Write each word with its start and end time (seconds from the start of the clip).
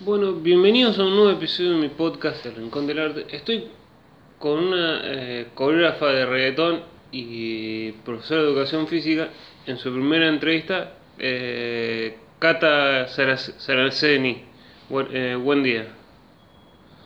Bueno, 0.00 0.34
bienvenidos 0.34 0.96
a 1.00 1.02
un 1.02 1.16
nuevo 1.16 1.32
episodio 1.32 1.72
de 1.72 1.78
mi 1.78 1.88
podcast 1.88 2.46
El 2.46 2.54
Rincón 2.54 2.86
del 2.86 3.00
Arte. 3.00 3.26
Estoy 3.34 3.68
con 4.38 4.68
una 4.68 5.00
eh, 5.02 5.48
coreógrafa 5.54 6.06
de 6.06 6.24
reggaetón 6.24 6.84
y 7.10 7.90
profesora 8.04 8.42
de 8.42 8.48
educación 8.48 8.86
física. 8.86 9.30
En 9.66 9.76
su 9.76 9.92
primera 9.92 10.28
entrevista, 10.28 10.92
eh, 11.18 12.16
Cata 12.38 13.08
Saraceni. 13.08 14.46
Buen, 14.88 15.08
eh, 15.10 15.34
buen 15.34 15.64
día. 15.64 15.88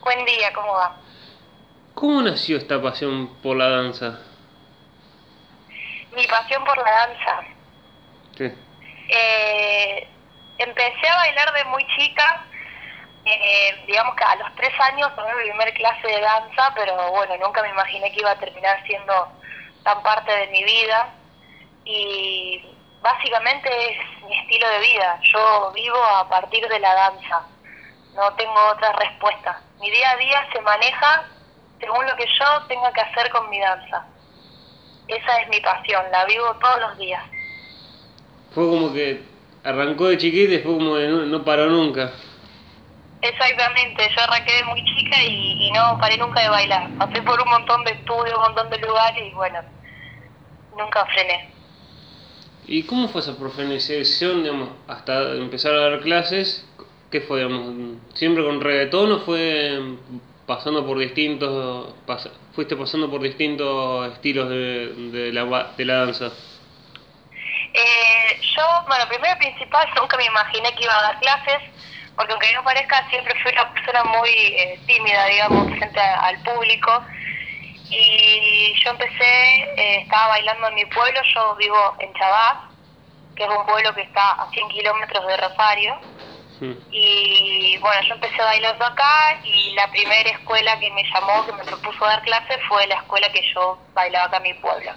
Buen 0.03 0.23
día, 0.25 0.53
¿cómo 0.53 0.73
va? 0.73 1.01
¿Cómo 1.95 2.21
nació 2.21 2.57
esta 2.57 2.79
pasión 2.79 3.41
por 3.41 3.57
la 3.57 3.69
danza? 3.69 4.19
Mi 6.15 6.27
pasión 6.27 6.63
por 6.63 6.77
la 6.77 6.91
danza. 6.91 7.41
Sí. 8.37 8.51
Eh, 9.09 10.07
empecé 10.59 11.07
a 11.07 11.15
bailar 11.15 11.53
de 11.55 11.65
muy 11.71 11.83
chica, 11.97 12.45
eh, 13.25 13.83
digamos 13.87 14.15
que 14.15 14.23
a 14.23 14.35
los 14.35 14.53
tres 14.55 14.73
años 14.79 15.15
tomé 15.15 15.33
mi 15.35 15.49
primer 15.49 15.73
clase 15.73 16.07
de 16.07 16.19
danza, 16.19 16.73
pero 16.75 17.11
bueno, 17.11 17.37
nunca 17.37 17.61
me 17.61 17.69
imaginé 17.69 18.11
que 18.11 18.19
iba 18.19 18.31
a 18.31 18.39
terminar 18.39 18.83
siendo 18.85 19.13
tan 19.83 20.01
parte 20.03 20.31
de 20.31 20.47
mi 20.47 20.63
vida. 20.63 21.09
Y 21.85 22.61
básicamente 23.01 23.69
es 23.69 24.23
mi 24.23 24.37
estilo 24.37 24.67
de 24.67 24.79
vida. 24.79 25.19
Yo 25.33 25.71
vivo 25.73 26.03
a 26.03 26.27
partir 26.27 26.67
de 26.67 26.79
la 26.79 26.93
danza. 26.93 27.47
No 28.15 28.33
tengo 28.33 28.59
otra 28.71 28.91
respuesta. 28.93 29.61
Mi 29.79 29.89
día 29.89 30.11
a 30.11 30.17
día 30.17 30.47
se 30.51 30.61
maneja 30.61 31.25
según 31.79 32.05
lo 32.05 32.15
que 32.15 32.25
yo 32.25 32.65
tenga 32.67 32.91
que 32.93 33.01
hacer 33.01 33.29
con 33.31 33.49
mi 33.49 33.59
danza. 33.59 34.05
Esa 35.07 35.41
es 35.41 35.49
mi 35.49 35.59
pasión, 35.59 36.03
la 36.11 36.25
vivo 36.25 36.55
todos 36.61 36.79
los 36.79 36.97
días. 36.97 37.23
Fue 38.53 38.63
como 38.63 38.93
que 38.93 39.21
arrancó 39.63 40.07
de 40.07 40.17
chiquita 40.17 40.53
y 40.53 40.59
fue 40.59 40.73
como 40.73 40.95
de 40.95 41.07
no, 41.07 41.25
no 41.25 41.43
paró 41.43 41.65
nunca. 41.67 42.11
Exactamente, 43.23 44.03
yo 44.15 44.21
arranqué 44.21 44.53
de 44.53 44.63
muy 44.65 44.83
chica 44.83 45.23
y, 45.23 45.67
y 45.67 45.71
no 45.71 45.97
paré 45.99 46.17
nunca 46.17 46.41
de 46.41 46.49
bailar. 46.49 46.89
Pasé 46.97 47.21
por 47.21 47.41
un 47.41 47.49
montón 47.49 47.83
de 47.85 47.91
estudios, 47.91 48.35
un 48.35 48.41
montón 48.43 48.69
de 48.69 48.77
lugares 48.79 49.23
y 49.25 49.33
bueno, 49.33 49.59
nunca 50.77 51.05
frené. 51.05 51.49
¿Y 52.65 52.83
cómo 52.83 53.07
fue 53.07 53.21
esa 53.21 53.37
profesionalización, 53.37 54.43
digamos, 54.43 54.69
hasta 54.87 55.31
empezar 55.35 55.73
a 55.73 55.89
dar 55.89 55.99
clases? 56.01 56.65
¿Qué 57.09 57.21
fue, 57.21 57.43
digamos, 57.43 57.97
siempre 58.13 58.43
con 58.43 58.59
reggaetón 58.59 59.11
o 59.13 59.19
fue 59.19 59.79
pasando 60.45 60.85
por 60.85 60.97
distintos, 60.97 61.93
pas- 62.05 62.29
fuiste 62.53 62.75
pasando 62.75 63.09
por 63.09 63.21
distintos 63.21 64.11
estilos 64.13 64.49
de, 64.49 64.87
de, 65.11 65.31
la, 65.31 65.71
de 65.77 65.85
la 65.85 65.93
danza? 66.05 66.31
Eh, 67.73 68.39
yo, 68.55 68.63
bueno, 68.87 69.05
primero 69.07 69.37
principal, 69.39 69.87
nunca 69.99 70.17
me 70.17 70.25
imaginé 70.25 70.73
que 70.75 70.83
iba 70.83 70.97
a 70.97 71.01
dar 71.03 71.19
clases, 71.19 71.59
porque 72.15 72.33
aunque 72.33 72.53
no 72.53 72.63
parezca, 72.63 73.07
siempre 73.09 73.33
fui 73.41 73.51
una 73.51 73.71
persona 73.73 74.03
muy 74.05 74.29
eh, 74.29 74.79
tímida, 74.87 75.25
digamos, 75.25 75.67
frente 75.77 75.99
a- 75.99 76.19
al 76.21 76.41
público. 76.43 77.03
Y 77.89 78.73
yo 78.83 78.89
empecé, 78.91 79.63
eh, 79.77 80.01
estaba 80.01 80.27
bailando 80.29 80.67
en 80.69 80.75
mi 80.75 80.85
pueblo, 80.85 81.19
yo 81.35 81.55
vivo 81.55 81.95
en 81.99 82.13
Chabás, 82.13 82.57
que 83.35 83.43
es 83.43 83.49
un 83.49 83.65
pueblo 83.65 83.93
que 83.93 84.01
está 84.01 84.31
a 84.31 84.49
100 84.51 84.67
kilómetros 84.69 85.25
de 85.27 85.37
Rosario. 85.37 85.95
Hmm. 86.59 86.73
Y 86.91 87.77
bueno, 87.79 88.01
yo 88.07 88.13
empecé 88.15 88.41
bailando 88.41 88.85
acá 88.85 89.39
y 89.43 89.73
la 89.73 89.89
primera 89.91 90.29
escuela 90.29 90.79
que 90.79 90.91
me 90.91 91.03
llamó, 91.13 91.45
que 91.45 91.51
me 91.53 91.63
propuso 91.65 92.05
dar 92.05 92.21
clases, 92.21 92.57
fue 92.67 92.85
la 92.87 92.95
escuela 92.95 93.29
que 93.31 93.41
yo 93.53 93.79
bailaba 93.93 94.25
acá 94.25 94.37
en 94.37 94.43
mi 94.43 94.53
pueblo. 94.55 94.91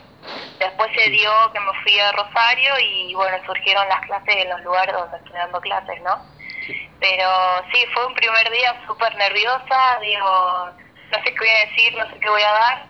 Después 0.58 0.90
se 0.96 1.10
dio 1.10 1.30
que 1.52 1.60
me 1.60 1.72
fui 1.82 1.98
a 1.98 2.12
Rosario 2.12 2.74
y 2.80 3.14
bueno, 3.14 3.36
surgieron 3.46 3.86
las 3.88 4.00
clases 4.06 4.36
en 4.36 4.48
los 4.50 4.60
lugares 4.62 4.94
donde 4.94 5.16
estoy 5.18 5.34
dando 5.36 5.60
clases, 5.60 6.00
¿no? 6.02 6.35
Pero 7.00 7.28
sí, 7.72 7.84
fue 7.94 8.06
un 8.06 8.14
primer 8.14 8.50
día 8.50 8.82
súper 8.86 9.14
nerviosa, 9.16 9.98
digo, 10.00 10.70
no 11.12 11.18
sé 11.24 11.34
qué 11.34 11.38
voy 11.38 11.48
a 11.48 11.66
decir, 11.68 11.94
no 11.96 12.10
sé 12.10 12.18
qué 12.20 12.30
voy 12.30 12.42
a 12.42 12.52
dar. 12.52 12.86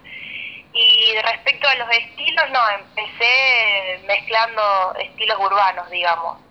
Y 0.72 1.14
respecto 1.22 1.68
a 1.68 1.74
los 1.76 1.88
estilos, 1.90 2.44
no, 2.50 2.60
empecé 2.70 4.00
mezclando 4.06 4.94
estilos 4.98 5.38
urbanos, 5.40 5.90
digamos 5.90 6.46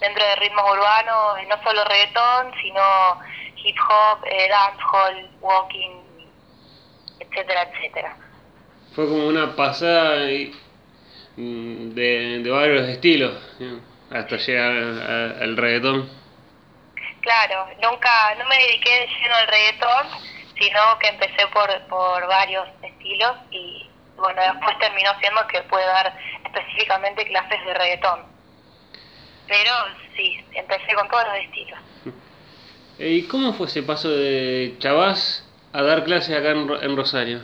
dentro 0.00 0.24
de 0.24 0.36
ritmos 0.36 0.70
urbanos, 0.70 1.36
no 1.48 1.62
solo 1.64 1.84
reggaetón, 1.84 2.52
sino 2.62 2.82
hip 3.64 3.76
hop, 3.88 4.18
eh, 4.26 4.48
dancehall, 4.48 5.30
walking, 5.40 6.02
etcétera, 7.20 7.62
etcétera. 7.62 8.16
Fue 8.94 9.06
como 9.08 9.26
una 9.26 9.56
pasada 9.56 10.26
mm, 11.36 11.94
de, 11.94 12.40
de 12.42 12.50
varios 12.50 12.88
estilos, 12.88 13.34
hasta 14.10 14.36
llegar 14.36 14.72
a- 14.72 15.42
al 15.42 15.56
reggaetón. 15.56 16.23
Claro, 17.24 17.66
nunca, 17.82 18.34
no 18.34 18.44
me 18.44 18.58
dediqué 18.58 18.90
de 19.00 19.06
lleno 19.06 19.34
al 19.34 19.46
reggaetón, 19.46 20.06
sino 20.58 20.98
que 20.98 21.08
empecé 21.08 21.46
por, 21.54 21.70
por 21.86 22.26
varios 22.26 22.68
estilos 22.82 23.34
y 23.50 23.88
bueno, 24.16 24.42
después 24.42 24.78
terminó 24.78 25.10
siendo 25.20 25.46
que 25.46 25.62
pude 25.62 25.86
dar 25.86 26.14
específicamente 26.44 27.26
clases 27.26 27.64
de 27.64 27.72
reggaetón. 27.72 28.26
Pero 29.48 29.70
sí, 30.14 30.44
empecé 30.52 30.94
con 30.94 31.08
todos 31.08 31.24
los 31.28 31.36
estilos. 31.36 31.78
Eh, 32.98 33.08
¿Y 33.08 33.26
cómo 33.26 33.54
fue 33.54 33.68
ese 33.68 33.82
paso 33.82 34.10
de 34.10 34.76
Chabás 34.78 35.48
a 35.72 35.82
dar 35.82 36.04
clases 36.04 36.36
acá 36.36 36.50
en, 36.50 36.70
en 36.70 36.94
Rosario? 36.94 37.40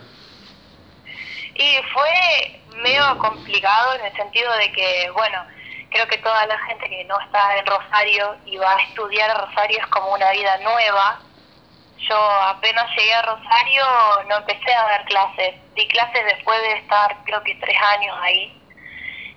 Y 1.55 1.77
fue 1.95 2.61
medio 2.83 3.17
complicado 3.17 3.95
en 3.95 4.05
el 4.05 4.13
sentido 4.15 4.53
de 4.59 4.73
que, 4.73 5.11
bueno, 5.15 5.43
creo 5.91 6.07
que 6.07 6.19
toda 6.19 6.47
la 6.47 6.59
gente 6.67 6.89
que 6.89 7.05
no 7.05 7.19
está 7.21 7.57
en 7.57 7.67
Rosario 7.67 8.37
y 8.47 8.57
va 8.57 8.75
a 8.77 8.83
estudiar 8.83 9.31
a 9.31 9.47
Rosario 9.47 9.79
es 9.79 9.87
como 9.89 10.13
una 10.13 10.31
vida 10.31 10.57
nueva. 10.59 11.21
Yo 12.09 12.17
apenas 12.17 12.89
llegué 12.97 13.13
a 13.13 13.23
Rosario 13.23 13.85
no 14.29 14.37
empecé 14.39 14.73
a 14.73 14.83
dar 14.85 15.05
clases, 15.05 15.55
di 15.75 15.87
clases 15.89 16.25
después 16.25 16.61
de 16.63 16.73
estar 16.79 17.17
creo 17.25 17.43
que 17.43 17.55
tres 17.57 17.77
años 17.95 18.17
ahí. 18.23 18.57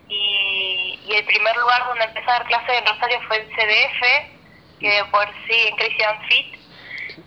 Y, 0.07 0.99
y 1.05 1.15
el 1.15 1.25
primer 1.25 1.55
lugar 1.57 1.85
donde 1.85 2.05
empecé 2.05 2.29
a 2.29 2.33
dar 2.33 2.45
clases 2.45 2.77
en 2.77 2.85
Rosario 2.85 3.19
fue 3.27 3.37
el 3.37 3.49
CDF, 3.49 4.79
que 4.79 5.05
por 5.11 5.27
sí, 5.47 5.67
en 5.67 5.75
Christian 5.75 6.21
Fit, 6.27 6.63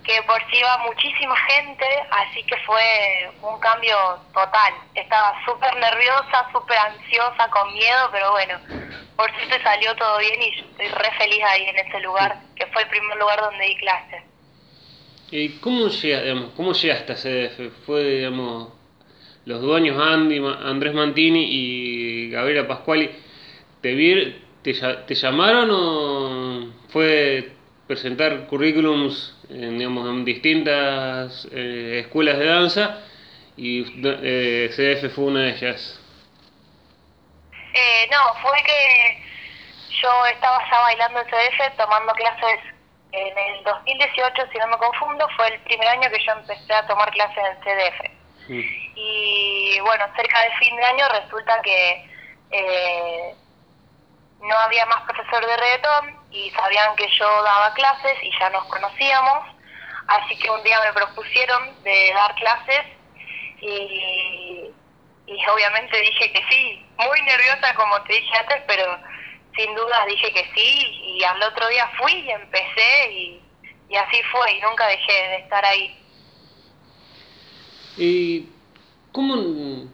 que 0.04 0.22
por 0.22 0.40
sí 0.50 0.58
iba 0.58 0.78
muchísima 0.78 1.36
gente, 1.36 1.86
así 2.10 2.42
que 2.44 2.56
fue 2.58 3.30
un 3.42 3.58
cambio 3.60 3.96
total. 4.32 4.74
Estaba 4.94 5.34
súper 5.44 5.74
nerviosa, 5.76 6.46
súper 6.52 6.78
ansiosa, 6.78 7.48
con 7.50 7.72
miedo, 7.72 8.08
pero 8.12 8.30
bueno, 8.32 8.58
por 9.16 9.30
suerte 9.34 9.62
salió 9.62 9.94
todo 9.96 10.18
bien 10.18 10.40
y 10.42 10.48
estoy 10.60 10.88
re 10.88 11.10
feliz 11.18 11.40
ahí 11.44 11.64
en 11.64 11.78
ese 11.78 12.00
lugar, 12.00 12.36
que 12.54 12.66
fue 12.66 12.82
el 12.82 12.88
primer 12.88 13.16
lugar 13.18 13.40
donde 13.40 13.64
di 13.64 13.76
clases. 13.76 14.22
¿Y 15.30 15.48
cómo, 15.58 15.88
llega, 15.88 16.22
digamos, 16.22 16.50
cómo 16.56 16.72
llegaste 16.72 17.12
a 17.12 17.16
CDF? 17.16 17.70
¿Fue, 17.84 18.04
digamos, 18.04 18.68
los 19.44 19.60
dueños 19.60 20.00
Andy, 20.00 20.38
Andrés 20.62 20.94
Mantini 20.94 21.44
y 21.50 22.30
Gabriela 22.30 22.68
Pascuali? 22.68 23.10
¿Te, 23.80 23.94
vir- 23.94 24.36
te, 24.62 24.72
lla- 24.74 25.04
te 25.06 25.14
llamaron 25.14 25.68
o 25.72 26.72
fue 26.90 27.52
presentar 27.86 28.46
currículums 28.46 29.36
en, 29.48 29.78
digamos, 29.78 30.08
en 30.08 30.24
distintas 30.24 31.48
eh, 31.52 32.00
escuelas 32.04 32.38
de 32.38 32.44
danza 32.46 33.00
y 33.56 33.84
eh, 34.04 34.70
CDF 34.72 35.14
fue 35.14 35.24
una 35.24 35.42
de 35.42 35.50
ellas? 35.50 36.00
Eh, 37.78 38.08
no, 38.10 38.34
fue 38.40 38.62
que 38.62 39.22
yo 40.00 40.26
estaba 40.26 40.58
ya 40.70 40.80
bailando 40.80 41.20
en 41.20 41.26
CDF, 41.26 41.76
tomando 41.76 42.10
clases 42.14 42.58
en 43.12 43.38
el 43.38 43.64
2018, 43.64 44.46
si 44.50 44.58
no 44.58 44.66
me 44.68 44.78
confundo, 44.78 45.28
fue 45.36 45.48
el 45.48 45.60
primer 45.60 45.86
año 45.88 46.10
que 46.10 46.24
yo 46.24 46.32
empecé 46.32 46.72
a 46.72 46.86
tomar 46.86 47.10
clases 47.10 47.36
en 47.36 47.60
CDF. 47.60 48.16
Y 48.94 49.78
bueno, 49.80 50.06
cerca 50.16 50.40
del 50.40 50.52
fin 50.58 50.74
de 50.76 50.84
año 50.84 51.06
resulta 51.20 51.60
que 51.60 52.10
eh, 52.50 53.34
no 54.40 54.56
había 54.56 54.86
más 54.86 55.02
profesor 55.02 55.44
de 55.44 55.56
reggaetón 55.56 56.16
y 56.30 56.50
sabían 56.52 56.96
que 56.96 57.08
yo 57.18 57.42
daba 57.42 57.74
clases 57.74 58.16
y 58.22 58.30
ya 58.38 58.48
nos 58.50 58.64
conocíamos. 58.66 59.54
Así 60.06 60.38
que 60.38 60.50
un 60.50 60.62
día 60.62 60.80
me 60.80 60.92
propusieron 60.94 61.82
de 61.82 62.12
dar 62.14 62.34
clases 62.36 62.86
y, 63.60 64.70
y 65.26 65.46
obviamente 65.48 66.00
dije 66.00 66.32
que 66.32 66.42
sí. 66.48 66.82
Muy 66.98 67.22
nerviosa 67.22 67.74
como 67.74 68.00
te 68.02 68.14
dije 68.14 68.36
antes, 68.38 68.62
pero 68.66 68.84
sin 69.56 69.74
dudas 69.74 70.06
dije 70.06 70.32
que 70.32 70.50
sí 70.54 71.00
y 71.18 71.24
al 71.24 71.42
otro 71.42 71.68
día 71.68 71.90
fui 71.98 72.12
y 72.12 72.30
empecé 72.30 73.10
y, 73.12 73.40
y 73.88 73.96
así 73.96 74.22
fue 74.30 74.52
y 74.52 74.60
nunca 74.60 74.86
dejé 74.86 75.12
de 75.12 75.36
estar 75.36 75.64
ahí. 75.64 75.98
¿Y 77.96 78.48
cómo 79.12 79.36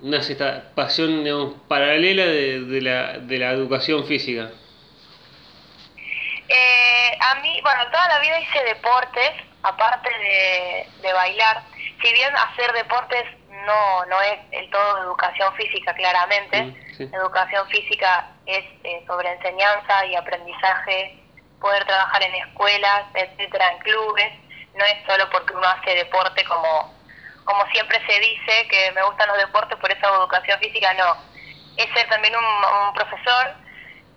nace 0.03 0.33
esta 0.33 0.75
pasión 0.75 1.23
digamos, 1.23 1.55
paralela 1.69 2.25
de, 2.25 2.61
de 2.61 2.81
la, 2.81 3.19
de 3.19 3.39
la 3.39 3.51
educación 3.53 4.05
física? 4.07 4.51
Eh, 6.49 7.19
a 7.21 7.37
mí, 7.37 7.61
bueno, 7.63 7.85
toda 7.91 8.09
la 8.09 8.19
vida 8.19 8.41
hice 8.41 8.65
deportes, 8.65 9.31
aparte 9.63 10.11
de, 10.11 10.89
de 11.01 11.13
bailar. 11.13 11.63
Si 12.03 12.13
bien 12.13 12.35
hacer 12.37 12.73
deportes 12.73 13.25
no, 13.67 14.05
no 14.07 14.21
es 14.23 14.39
el 14.51 14.71
todo 14.71 15.03
educación 15.03 15.55
física, 15.55 15.95
claramente. 15.95 16.75
Sí. 16.97 17.05
Educación 17.13 17.67
física 17.69 18.29
es 18.47 18.65
eh, 18.85 19.05
sobre 19.07 19.33
enseñanza 19.33 20.07
y 20.07 20.17
aprendizaje 20.17 21.19
poder 21.61 21.85
trabajar 21.85 22.23
en 22.23 22.35
escuelas, 22.35 23.05
etcétera, 23.15 23.73
en 23.73 23.79
clubes. 23.79 24.33
No 24.75 24.85
es 24.85 24.97
solo 25.07 25.29
porque 25.31 25.55
uno 25.55 25.67
hace 25.67 25.95
deporte 25.95 26.45
como, 26.45 26.95
como 27.45 27.67
siempre 27.69 28.01
se 28.07 28.19
dice, 28.21 28.69
que 28.69 28.93
me 28.93 29.03
gustan 29.05 29.29
los 29.29 29.39
deportes, 29.39 29.79
por 29.79 29.91
eso 29.91 30.07
hago 30.07 30.25
educación 30.25 30.59
física, 30.59 30.93
no. 30.95 31.17
Es 31.77 31.87
ser 31.95 32.09
también 32.09 32.35
un, 32.37 32.95
profesor 32.95 33.55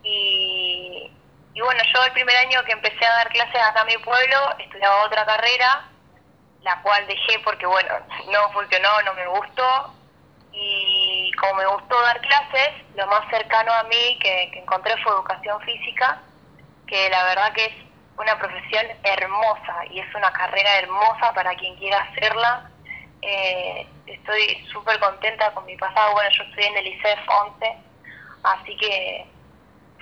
y, 0.03 1.09
y 1.53 1.61
bueno, 1.61 1.81
yo 1.93 2.03
el 2.03 2.11
primer 2.11 2.35
año 2.37 2.63
que 2.65 2.73
empecé 2.73 3.05
a 3.05 3.13
dar 3.13 3.29
clases 3.29 3.61
acá 3.61 3.81
en 3.81 3.87
mi 3.87 3.97
pueblo, 4.03 4.55
estudiaba 4.59 5.05
otra 5.05 5.25
carrera, 5.25 5.89
la 6.65 6.81
cual 6.81 7.05
dejé 7.05 7.39
porque 7.43 7.65
bueno, 7.67 7.93
no 8.31 8.51
funcionó, 8.51 8.89
no 9.03 9.13
me 9.13 9.27
gustó 9.27 9.93
y 10.51 11.31
como 11.39 11.53
me 11.55 11.65
gustó 11.67 12.01
dar 12.01 12.19
clases, 12.21 12.69
lo 12.95 13.05
más 13.05 13.29
cercano 13.29 13.71
a 13.71 13.83
mí 13.83 14.17
que, 14.19 14.51
encontré 14.55 14.97
fue 15.03 15.13
educación 15.13 15.61
física, 15.61 16.21
que 16.87 17.09
la 17.09 17.23
verdad 17.25 17.53
que 17.53 17.65
es 17.65 17.73
una 18.17 18.37
profesión 18.39 18.83
hermosa 19.03 19.85
y 19.91 19.99
es 19.99 20.15
una 20.15 20.31
carrera 20.33 20.79
hermosa 20.79 21.33
para 21.35 21.53
quien 21.55 21.75
quiera 21.75 21.99
hacerla. 21.99 22.71
Eh, 23.21 23.87
estoy 24.07 24.65
súper 24.71 24.99
contenta 24.99 25.53
con 25.53 25.65
mi 25.65 25.77
pasado, 25.77 26.13
bueno, 26.13 26.29
yo 26.31 26.43
estudié 26.45 26.67
en 26.67 26.77
el 26.77 26.87
ICEF 26.87 27.19
11, 27.27 27.77
así 28.43 28.77
que 28.77 29.25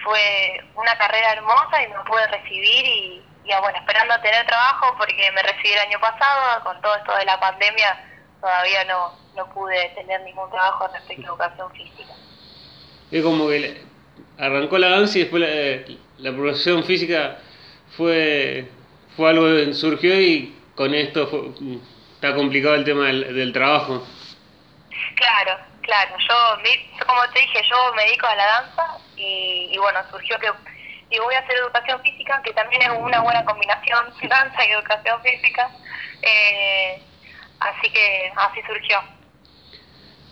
fue 0.01 0.63
una 0.75 0.97
carrera 0.97 1.33
hermosa 1.33 1.83
y 1.83 1.87
me 1.89 1.99
pude 2.05 2.25
recibir 2.27 2.85
y, 2.85 3.25
y 3.45 3.49
bueno, 3.61 3.77
esperando 3.77 4.19
tener 4.21 4.45
trabajo 4.45 4.95
porque 4.97 5.31
me 5.33 5.41
recibí 5.43 5.73
el 5.73 5.79
año 5.79 5.99
pasado, 5.99 6.63
con 6.63 6.81
todo 6.81 6.95
esto 6.95 7.15
de 7.17 7.25
la 7.25 7.39
pandemia 7.39 8.09
todavía 8.39 8.85
no, 8.85 9.13
no 9.35 9.53
pude 9.53 9.89
tener 9.95 10.21
ningún 10.21 10.49
trabajo 10.49 10.87
respecto 10.93 11.23
a 11.23 11.29
educación 11.29 11.71
física. 11.71 12.13
Es 13.11 13.23
como 13.23 13.47
que 13.49 13.83
arrancó 14.37 14.77
la 14.77 14.89
danza 14.89 15.17
y 15.17 15.21
después 15.21 15.41
la, 15.41 15.95
la 16.19 16.35
profesión 16.35 16.83
física 16.83 17.37
fue, 17.97 18.69
fue 19.15 19.29
algo 19.29 19.45
que 19.45 19.73
surgió 19.73 20.19
y 20.19 20.57
con 20.75 20.93
esto 20.93 21.53
está 22.15 22.33
complicado 22.35 22.75
el 22.75 22.85
tema 22.85 23.07
del, 23.07 23.53
trabajo. 23.53 24.05
Claro, 25.15 25.59
claro. 25.81 26.15
Yo, 26.17 27.05
como 27.05 27.21
te 27.33 27.39
dije, 27.39 27.61
yo 27.69 27.93
me 27.93 28.03
dedico 28.05 28.25
a 28.25 28.35
la 28.35 28.45
danza 28.45 28.97
y, 29.15 29.69
y 29.71 29.77
bueno, 29.77 29.99
surgió 30.09 30.39
que 30.39 30.49
y 31.13 31.19
voy 31.19 31.35
a 31.35 31.39
hacer 31.39 31.55
educación 31.57 32.01
física, 32.01 32.41
que 32.43 32.53
también 32.53 32.81
es 32.81 32.89
una 32.89 33.21
buena 33.21 33.45
combinación, 33.45 34.05
danza 34.29 34.65
y 34.65 34.71
educación 34.71 35.21
física. 35.21 35.69
Eh, 36.21 37.01
así 37.59 37.89
que 37.91 38.31
así 38.35 38.61
surgió. 38.65 38.97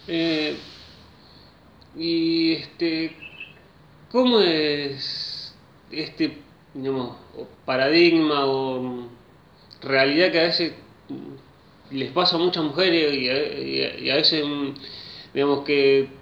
Eh, 0.07 0.57
y 1.95 2.54
este, 2.56 3.16
¿cómo 4.12 4.39
es 4.39 5.56
este, 5.92 6.38
digamos, 6.74 7.18
paradigma 7.66 8.45
o 8.45 9.07
realidad 9.83 10.31
que 10.31 10.39
a 10.39 10.44
veces 10.44 10.74
les 11.92 12.12
pasa 12.12 12.38
a 12.38 12.39
muchas 12.39 12.63
mujeres 12.63 13.13
y 13.13 13.30
a, 13.30 14.00
y 14.00 14.10
a 14.10 14.16
veces, 14.16 14.44
digamos, 15.33 15.63
que 15.63 16.20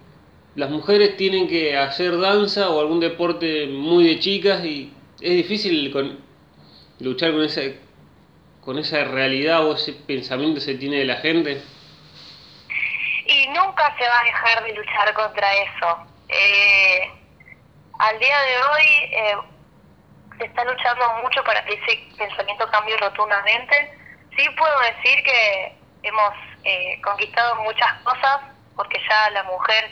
las 0.59 0.69
mujeres 0.69 1.15
tienen 1.15 1.47
que 1.47 1.77
hacer 1.77 2.19
danza 2.19 2.69
o 2.69 2.81
algún 2.81 2.99
deporte 2.99 3.67
muy 3.67 4.05
de 4.05 4.19
chicas 4.19 4.63
y 4.65 4.93
es 5.21 5.31
difícil 5.31 5.89
con, 5.89 6.19
luchar 6.99 7.31
con 7.31 7.43
esa, 7.43 7.61
con 8.59 8.77
esa 8.77 9.05
realidad 9.05 9.65
o 9.65 9.75
ese 9.75 9.93
pensamiento 9.93 10.55
que 10.55 10.65
se 10.65 10.75
tiene 10.75 10.97
de 10.97 11.05
la 11.05 11.15
gente. 11.15 11.61
Y 13.25 13.47
nunca 13.47 13.95
se 13.97 14.03
va 14.03 14.19
a 14.19 14.23
dejar 14.25 14.63
de 14.65 14.73
luchar 14.73 15.13
contra 15.13 15.47
eso. 15.53 16.07
Eh, 16.27 17.09
al 17.99 18.19
día 18.19 18.37
de 18.41 18.57
hoy 18.57 18.85
eh, 19.13 19.35
se 20.39 20.43
está 20.45 20.65
luchando 20.65 21.05
mucho 21.23 21.41
para 21.45 21.63
que 21.63 21.75
ese 21.75 22.03
pensamiento 22.17 22.69
cambie 22.69 22.97
rotundamente. 22.97 23.93
Sí 24.35 24.45
puedo 24.57 24.77
decir 24.81 25.23
que 25.23 25.75
hemos 26.03 26.33
eh, 26.65 26.99
conquistado 27.01 27.55
muchas 27.63 27.93
cosas 28.03 28.41
porque 28.75 28.99
ya 29.09 29.29
la 29.29 29.43
mujer 29.43 29.89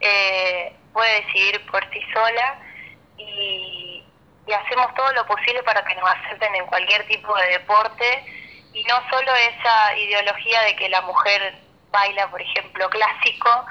eh, 0.00 0.72
puede 0.92 1.22
decidir 1.22 1.64
por 1.70 1.82
sí 1.92 2.00
sola 2.12 2.58
y, 3.16 4.04
hacemos 4.48 4.94
todo 4.94 5.12
lo 5.12 5.26
posible 5.26 5.62
para 5.62 5.84
que 5.84 5.94
nos 5.94 6.08
acepten 6.08 6.54
en 6.54 6.66
cualquier 6.66 7.06
tipo 7.06 7.34
de 7.36 7.48
deporte. 7.48 8.24
Y 8.72 8.82
no 8.84 8.96
solo 9.10 9.34
esa 9.34 9.96
ideología 9.96 10.62
de 10.62 10.76
que 10.76 10.88
la 10.88 11.02
mujer 11.02 11.54
baila, 11.90 12.30
por 12.30 12.40
ejemplo, 12.40 12.88
clásico 12.88 13.66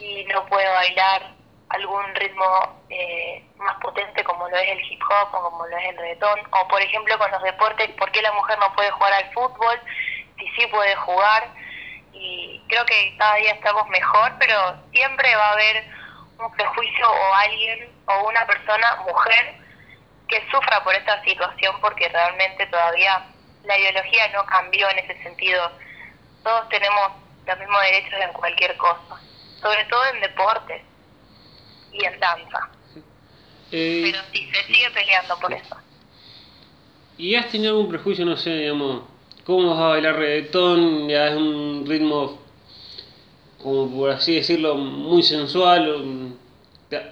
y 0.00 0.24
no 0.24 0.44
puede 0.46 0.68
bailar 0.68 1.36
algún 1.68 2.14
ritmo 2.16 2.82
eh, 2.90 3.44
más 3.56 3.76
potente 3.80 4.22
como 4.24 4.48
lo 4.48 4.56
es 4.56 4.68
el 4.68 4.80
hip 4.90 5.00
hop 5.02 5.34
o 5.34 5.50
como 5.50 5.66
lo 5.66 5.76
es 5.76 5.88
el 5.90 5.96
reggaetón, 5.96 6.40
o 6.50 6.68
por 6.68 6.80
ejemplo 6.80 7.18
con 7.18 7.30
los 7.30 7.42
deportes, 7.42 7.90
¿por 7.92 8.10
qué 8.12 8.22
la 8.22 8.32
mujer 8.32 8.58
no 8.58 8.72
puede 8.74 8.90
jugar 8.90 9.12
al 9.12 9.32
fútbol 9.32 9.80
si 10.38 10.48
sí 10.48 10.66
puede 10.68 10.94
jugar? 10.96 11.48
Y 12.26 12.60
creo 12.68 12.84
que 12.84 13.14
cada 13.18 13.36
día 13.36 13.52
estamos 13.52 13.88
mejor, 13.88 14.32
pero 14.38 14.56
siempre 14.92 15.34
va 15.36 15.48
a 15.48 15.52
haber 15.52 15.84
un 16.38 16.52
prejuicio 16.52 17.08
o 17.08 17.34
alguien 17.34 17.90
o 18.06 18.28
una 18.28 18.46
persona, 18.46 18.96
mujer, 19.06 19.54
que 20.28 20.42
sufra 20.50 20.82
por 20.82 20.94
esta 20.94 21.22
situación 21.22 21.76
porque 21.80 22.08
realmente 22.08 22.66
todavía 22.66 23.26
la 23.64 23.78
ideología 23.78 24.28
no 24.32 24.44
cambió 24.46 24.90
en 24.90 24.98
ese 24.98 25.22
sentido. 25.22 25.70
Todos 26.42 26.68
tenemos 26.68 27.12
los 27.46 27.58
mismos 27.58 27.80
derechos 27.82 28.20
en 28.20 28.32
cualquier 28.32 28.76
cosa, 28.76 29.20
sobre 29.60 29.84
todo 29.84 30.04
en 30.06 30.20
deportes 30.20 30.82
y 31.92 32.04
en 32.04 32.18
danza. 32.18 32.70
Eh, 33.70 34.10
pero 34.10 34.24
sí, 34.32 34.50
se 34.52 34.64
sigue 34.64 34.90
peleando 34.90 35.38
por 35.38 35.52
eso. 35.52 35.76
¿Y 37.18 37.34
has 37.36 37.50
tenido 37.50 37.72
algún 37.72 37.88
prejuicio, 37.88 38.24
no 38.26 38.36
sé, 38.36 38.50
digamos, 38.50 39.15
cómo 39.46 39.70
vas 39.70 39.78
a 39.78 39.88
bailar 39.88 40.16
reggaetón, 40.16 41.08
ya 41.08 41.28
es 41.28 41.36
un 41.36 41.84
ritmo, 41.86 42.38
como 43.62 43.96
por 43.96 44.10
así 44.10 44.34
decirlo, 44.34 44.74
muy 44.74 45.22
sensual. 45.22 46.36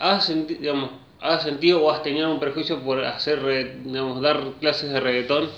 ¿Has, 0.00 0.28
digamos, 0.46 0.90
¿Has 1.24 1.42
sentido 1.42 1.82
o 1.82 1.90
has 1.90 2.02
tenido 2.02 2.30
un 2.30 2.38
prejuicio 2.38 2.84
por 2.84 3.02
hacer, 3.02 3.40
digamos, 3.82 4.20
dar 4.20 4.38
clases 4.60 4.92
de 4.92 5.00
reggaetón? 5.00 5.50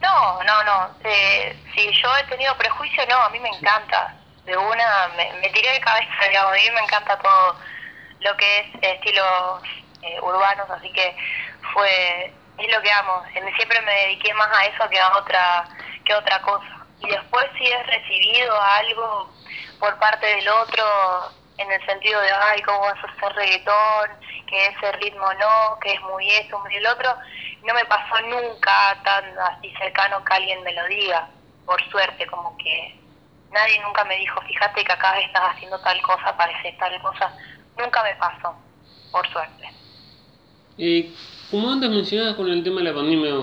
No, 0.00 0.42
no, 0.42 0.64
no. 0.64 0.88
Eh, 1.04 1.54
si 1.74 1.92
yo 1.92 2.08
he 2.16 2.24
tenido 2.30 2.56
prejuicio, 2.56 3.04
no, 3.10 3.16
a 3.16 3.28
mí 3.28 3.38
me 3.40 3.50
encanta. 3.50 4.16
De 4.46 4.56
una, 4.56 5.10
me, 5.16 5.50
tiré 5.50 5.72
de 5.72 5.80
cabeza, 5.80 6.12
digamos, 6.28 6.52
a 6.52 6.54
mí 6.54 6.62
me 6.74 6.80
encanta 6.80 7.18
todo 7.18 7.56
lo 8.20 8.36
que 8.38 8.58
es 8.60 8.66
estilos 8.80 9.62
eh, 10.00 10.18
urbanos, 10.22 10.70
así 10.70 10.90
que 10.92 11.14
fue 11.74 12.32
es 12.66 12.74
lo 12.74 12.82
que 12.82 12.92
amo. 12.92 13.22
Siempre 13.32 13.80
me 13.82 13.92
dediqué 13.92 14.32
más 14.34 14.48
a 14.56 14.64
eso 14.66 14.88
que 14.88 14.98
a 14.98 15.16
otra, 15.16 15.64
que 16.04 16.14
otra 16.14 16.40
cosa. 16.42 16.86
Y 17.00 17.08
después 17.08 17.46
si 17.58 17.66
es 17.66 17.86
recibido 17.86 18.60
algo 18.60 19.30
por 19.78 19.98
parte 19.98 20.26
del 20.26 20.48
otro, 20.48 20.84
en 21.60 21.70
el 21.70 21.86
sentido 21.86 22.20
de, 22.20 22.30
ay, 22.32 22.62
¿cómo 22.62 22.80
vas 22.80 23.04
a 23.04 23.06
hacer 23.06 23.32
reggaetón? 23.34 24.10
Que 24.46 24.66
ese 24.66 24.92
ritmo 24.92 25.32
no, 25.34 25.78
que 25.80 25.92
es 25.92 26.00
muy 26.02 26.28
eso, 26.30 26.58
muy 26.58 26.74
el 26.74 26.86
otro. 26.86 27.14
No 27.62 27.74
me 27.74 27.84
pasó 27.84 28.20
nunca 28.22 28.98
tan 29.04 29.24
así 29.38 29.72
cercano 29.76 30.24
que 30.24 30.34
alguien 30.34 30.62
me 30.62 30.72
lo 30.72 30.86
diga, 30.86 31.28
por 31.66 31.82
suerte, 31.90 32.26
como 32.26 32.56
que 32.56 32.98
nadie 33.50 33.78
nunca 33.80 34.04
me 34.04 34.16
dijo, 34.16 34.40
fíjate 34.42 34.84
que 34.84 34.92
acá 34.92 35.18
estás 35.20 35.54
haciendo 35.54 35.78
tal 35.80 36.00
cosa, 36.02 36.36
parece 36.36 36.72
tal 36.78 37.00
cosa. 37.02 37.32
Nunca 37.76 38.02
me 38.02 38.14
pasó, 38.16 38.54
por 39.12 39.28
suerte. 39.30 39.79
¿Y 40.76 41.10
como 41.50 41.70
antes 41.70 41.90
mencionabas 41.90 42.36
con 42.36 42.48
el 42.48 42.62
tema 42.62 42.78
de 42.78 42.84
la 42.84 42.94
pandemia, 42.94 43.34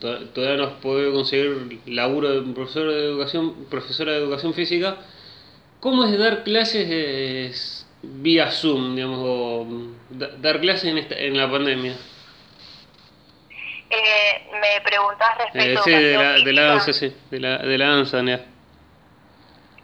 todavía 0.00 0.56
no 0.56 0.64
has 0.64 0.72
podido 0.80 1.12
conseguir 1.12 1.80
laburo 1.86 2.30
de 2.30 2.54
profesor 2.54 2.90
de 2.90 3.04
educación, 3.04 3.66
profesora 3.66 4.12
de 4.12 4.18
educación 4.18 4.54
física. 4.54 4.96
¿Cómo 5.80 6.04
es 6.04 6.18
dar 6.18 6.42
clases 6.44 7.86
vía 8.02 8.50
Zoom, 8.50 8.94
digamos, 8.94 9.18
o 9.20 9.66
dar 10.10 10.60
clases 10.60 10.84
en, 10.90 10.98
esta, 10.98 11.16
en 11.16 11.36
la 11.36 11.50
pandemia? 11.50 11.96
Eh, 13.90 14.48
me 14.60 14.80
preguntás 14.82 15.38
respecto 15.38 15.80
eh, 15.80 15.82
sí, 15.84 15.90
de 15.90 16.14
la, 16.14 16.32
de 16.32 16.52
la 16.52 16.62
danza, 16.62 16.92
sí, 16.92 17.14
de 17.30 17.40
la, 17.40 17.58
de 17.58 17.78
la 17.78 17.88
danza, 17.88 18.18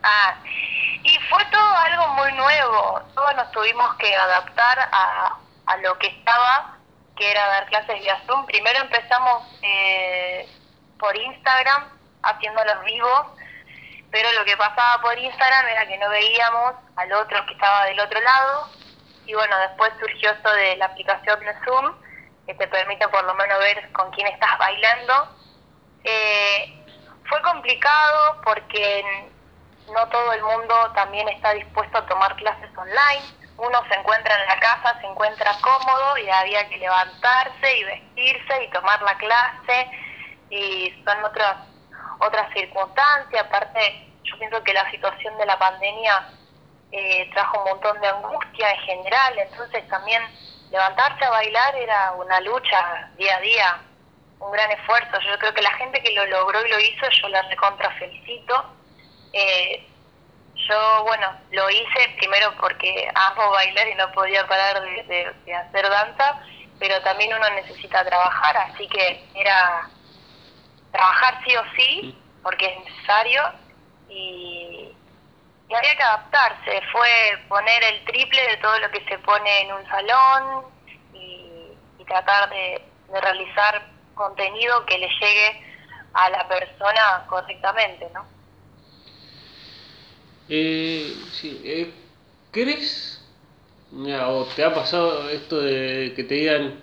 Ah, 0.02 0.37
y 1.02 1.18
fue 1.30 1.42
todo 1.50 1.76
algo 1.76 2.08
muy 2.14 2.32
nuevo. 2.32 3.00
Todos 3.14 3.37
nos 3.37 3.50
tuvimos 3.52 3.94
que 3.94 4.14
adaptar 4.14 4.78
a, 4.92 5.38
a 5.66 5.76
lo 5.78 5.99
que 5.99 6.09
estaba 6.09 6.78
que 7.16 7.30
era 7.30 7.47
dar 7.47 7.66
clases 7.66 8.00
vía 8.00 8.21
Zoom. 8.26 8.47
Primero 8.47 8.80
empezamos 8.80 9.44
eh, 9.62 10.49
por 10.99 11.16
Instagram, 11.16 11.85
haciendo 12.23 12.64
los 12.64 12.85
vivos, 12.85 13.26
pero 14.11 14.33
lo 14.33 14.44
que 14.44 14.56
pasaba 14.56 15.00
por 15.02 15.18
Instagram 15.18 15.66
era 15.68 15.87
que 15.87 15.99
no 15.99 16.09
veíamos 16.09 16.75
al 16.97 17.12
otro 17.12 17.44
que 17.47 17.52
estaba 17.52 17.85
del 17.87 18.00
otro 18.00 18.21
lado, 18.21 18.68
y 19.26 19.35
bueno, 19.35 19.56
después 19.59 19.92
surgió 19.99 20.30
esto 20.33 20.52
de 20.52 20.76
la 20.76 20.87
aplicación 20.87 21.40
de 21.40 21.54
Zoom, 21.64 21.94
que 22.47 22.54
te 22.54 22.68
permite 22.68 23.09
por 23.09 23.25
lo 23.25 23.35
menos 23.35 23.59
ver 23.59 23.90
con 23.92 24.11
quién 24.11 24.26
estás 24.26 24.59
bailando. 24.59 25.28
Eh, 26.04 26.85
fue 27.26 27.40
complicado 27.40 28.40
porque 28.44 29.30
no 29.92 30.06
todo 30.09 30.33
el 30.35 30.42
mundo 30.42 30.92
también 30.94 31.26
está 31.28 31.52
dispuesto 31.54 31.99
a 31.99 32.06
tomar 32.06 32.37
clases 32.37 32.71
online 32.76 33.44
uno 33.56 33.82
se 33.88 33.94
encuentra 33.94 34.34
en 34.40 34.46
la 34.46 34.58
casa, 34.58 35.00
se 35.00 35.06
encuentra 35.06 35.56
cómodo 35.61 36.18
y 36.18 36.28
había 36.28 36.68
que 36.68 36.78
levantarse 36.78 37.76
y 37.76 37.84
vestirse 37.84 38.64
y 38.64 38.70
tomar 38.70 39.00
la 39.02 39.16
clase 39.16 39.90
y 40.50 41.02
son 41.04 41.25
otras 41.25 41.56
otras 42.20 42.52
circunstancias, 42.52 43.44
aparte 43.44 44.08
yo 44.23 44.38
pienso 44.38 44.62
que 44.62 44.73
la 44.73 44.90
situación 44.90 45.37
de 45.38 45.46
la 45.46 45.58
pandemia 45.58 46.28
eh, 46.92 47.28
trajo 47.32 47.58
un 47.58 47.70
montón 47.70 48.00
de 48.00 48.08
angustia 48.08 48.70
en 48.70 48.80
general, 48.80 49.38
entonces 49.38 49.87
también 49.88 50.23
levantarse 50.70 51.25
a 51.25 51.30
bailar 51.30 51.76
era 51.76 52.12
una 52.12 52.40
lucha 52.40 53.11
día 53.16 53.37
a 53.37 53.40
día, 53.40 53.78
un 54.38 54.52
gran 54.52 54.70
esfuerzo. 54.70 55.18
Yo 55.20 55.38
creo 55.38 55.54
que 55.54 55.62
la 55.62 55.73
gente 55.73 56.02
que 56.02 56.12
lo 56.12 56.25
logró 56.26 56.64
y 56.64 56.70
lo 56.70 56.78
hizo, 56.78 57.08
yo 57.11 57.28
la 57.28 57.42
recontra 57.42 57.90
felicito. 57.92 58.64
Eh, 59.32 59.87
yo, 60.68 61.04
bueno, 61.04 61.33
lo 61.50 61.71
hice 61.71 62.14
primero 62.18 62.54
porque 62.61 63.09
amo 63.14 63.50
bailar 63.50 63.88
y 63.88 63.94
no 63.94 64.11
podía 64.12 64.47
parar 64.47 64.80
de, 64.83 65.35
de 65.44 65.54
hacer 65.54 65.88
danza, 65.88 66.40
pero 66.78 67.00
también 67.02 67.35
uno 67.35 67.49
necesita 67.50 68.04
trabajar, 68.04 68.56
así 68.56 68.88
que 68.88 69.25
era 69.35 69.88
trabajar 70.90 71.40
sí 71.44 71.56
o 71.56 71.62
sí, 71.76 72.18
porque 72.42 72.66
es 72.66 72.85
necesario, 72.85 73.42
y, 74.09 74.90
había 75.75 75.97
que 75.97 76.02
adaptarse, 76.02 76.83
fue 76.92 77.42
poner 77.49 77.83
el 77.83 78.04
triple 78.04 78.40
de 78.47 78.56
todo 78.59 78.78
lo 78.78 78.90
que 78.92 79.04
se 79.06 79.18
pone 79.18 79.62
en 79.62 79.73
un 79.73 79.85
salón 79.88 80.66
y, 81.12 81.73
tratar 82.06 82.49
de, 82.50 82.83
realizar 83.12 83.83
contenido 84.14 84.85
que 84.87 84.99
le 84.99 85.09
llegue 85.09 85.64
a 86.12 86.28
la 86.30 86.47
persona 86.47 87.25
correctamente, 87.28 88.09
¿no? 88.12 88.26
Eh, 90.49 91.15
sí, 91.33 91.61
eh, 91.65 91.91
¿Crees, 92.51 93.21
o 93.93 94.49
te 94.55 94.65
ha 94.65 94.75
pasado 94.75 95.29
esto 95.31 95.61
de 95.61 96.13
que 96.15 96.25
te 96.25 96.35
digan 96.35 96.81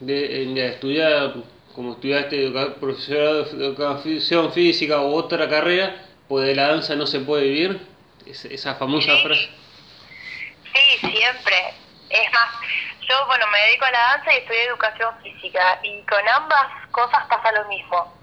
de, 0.00 0.46
de 0.46 0.66
estudiar 0.68 1.34
como 1.74 1.92
estudiaste 1.92 2.50
profesorado 2.80 3.44
de 3.44 3.66
educación 3.66 4.52
física 4.52 5.00
o 5.00 5.14
otra 5.14 5.48
carrera, 5.48 6.06
pues 6.28 6.46
de 6.46 6.54
la 6.54 6.68
danza 6.68 6.94
no 6.96 7.06
se 7.06 7.20
puede 7.20 7.44
vivir? 7.44 7.96
esa 8.26 8.74
famosa 8.74 9.16
frase. 9.18 9.48
Sí, 10.74 10.98
siempre. 10.98 11.74
Es 12.10 12.32
más, 12.32 12.50
yo 13.08 13.26
bueno 13.26 13.46
me 13.48 13.58
dedico 13.66 13.84
a 13.84 13.90
la 13.90 13.98
danza 13.98 14.34
y 14.34 14.38
estudié 14.38 14.64
educación 14.64 15.14
física 15.22 15.78
y 15.82 16.02
con 16.02 16.28
ambas 16.28 16.66
cosas 16.90 17.24
pasa 17.28 17.52
lo 17.52 17.68
mismo. 17.68 18.15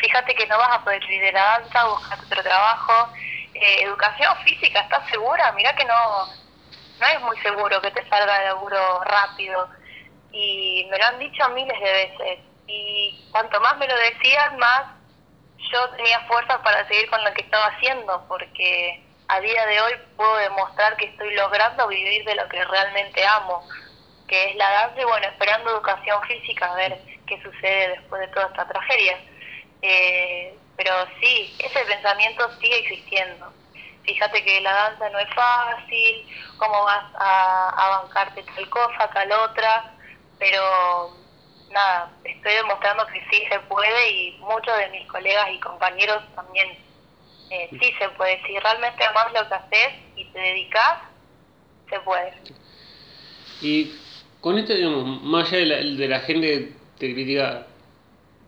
Fíjate 0.00 0.34
que 0.34 0.46
no 0.46 0.58
vas 0.58 0.70
a 0.72 0.84
poder 0.84 1.00
vivir 1.00 1.22
de 1.22 1.32
la 1.32 1.58
danza, 1.58 1.88
buscar 1.88 2.18
otro 2.18 2.42
trabajo. 2.42 3.12
Eh, 3.54 3.82
educación 3.82 4.36
física, 4.44 4.80
¿estás 4.80 5.08
segura? 5.10 5.52
Mira 5.52 5.74
que 5.74 5.84
no, 5.84 6.26
no 7.00 7.06
es 7.06 7.20
muy 7.22 7.36
seguro 7.38 7.80
que 7.80 7.90
te 7.90 8.06
salga 8.08 8.38
de 8.38 8.44
laburo 8.46 9.02
rápido 9.04 9.68
y 10.30 10.86
me 10.90 10.98
lo 10.98 11.04
han 11.06 11.18
dicho 11.18 11.48
miles 11.50 11.80
de 11.80 11.92
veces. 11.92 12.38
Y 12.66 13.28
cuanto 13.30 13.60
más 13.60 13.76
me 13.78 13.88
lo 13.88 13.96
decían, 13.96 14.58
más 14.58 14.86
yo 15.72 15.88
tenía 15.90 16.20
fuerza 16.26 16.62
para 16.62 16.86
seguir 16.88 17.08
con 17.10 17.22
lo 17.24 17.32
que 17.32 17.42
estaba 17.42 17.66
haciendo, 17.66 18.24
porque 18.28 19.02
a 19.28 19.40
día 19.40 19.66
de 19.66 19.80
hoy 19.80 19.92
puedo 20.16 20.36
demostrar 20.36 20.96
que 20.96 21.06
estoy 21.06 21.34
logrando 21.34 21.88
vivir 21.88 22.24
de 22.24 22.34
lo 22.34 22.48
que 22.48 22.64
realmente 22.64 23.26
amo, 23.26 23.66
que 24.28 24.50
es 24.50 24.56
la 24.56 24.70
danza 24.70 25.00
y 25.00 25.04
bueno, 25.04 25.26
esperando 25.26 25.70
educación 25.70 26.22
física, 26.22 26.72
a 26.72 26.74
ver 26.74 27.00
qué 27.26 27.40
sucede 27.42 27.88
después 27.88 28.20
de 28.20 28.28
toda 28.28 28.46
esta 28.46 28.68
tragedia. 28.68 29.18
Eh, 29.82 30.56
pero 30.76 30.92
sí, 31.20 31.54
ese 31.58 31.80
pensamiento 31.86 32.48
sigue 32.60 32.78
existiendo. 32.78 33.52
Fíjate 34.04 34.44
que 34.44 34.60
la 34.60 34.72
danza 34.72 35.10
no 35.10 35.18
es 35.18 35.28
fácil, 35.34 36.26
cómo 36.58 36.84
vas 36.84 37.04
a, 37.18 38.00
bancarte 38.02 38.42
tal 38.42 38.70
cosa, 38.70 39.10
tal 39.12 39.32
otra, 39.32 39.94
pero 40.38 41.16
nada, 41.70 42.12
estoy 42.22 42.54
demostrando 42.54 43.04
que 43.06 43.20
sí 43.30 43.42
se 43.50 43.58
puede 43.60 44.10
y 44.10 44.38
muchos 44.38 44.76
de 44.78 44.88
mis 44.90 45.06
colegas 45.08 45.48
y 45.52 45.58
compañeros 45.58 46.22
también 46.36 46.68
eh, 47.50 47.68
sí 47.70 47.92
se 47.98 48.08
puede. 48.10 48.40
Si 48.46 48.58
realmente 48.58 49.04
amas 49.04 49.32
lo 49.32 49.48
que 49.48 49.54
haces 49.54 49.94
y 50.14 50.24
te 50.26 50.38
dedicas, 50.38 50.98
se 51.90 51.98
puede. 52.00 52.32
Y 53.60 53.92
con 54.40 54.58
esto, 54.58 54.74
digamos, 54.74 55.22
más 55.22 55.48
allá 55.48 55.58
de 55.58 55.66
la, 55.66 55.76
de 55.76 56.08
la 56.08 56.20
gente 56.20 56.46
que 56.46 56.72
te 56.98 57.12
critica, 57.12 57.66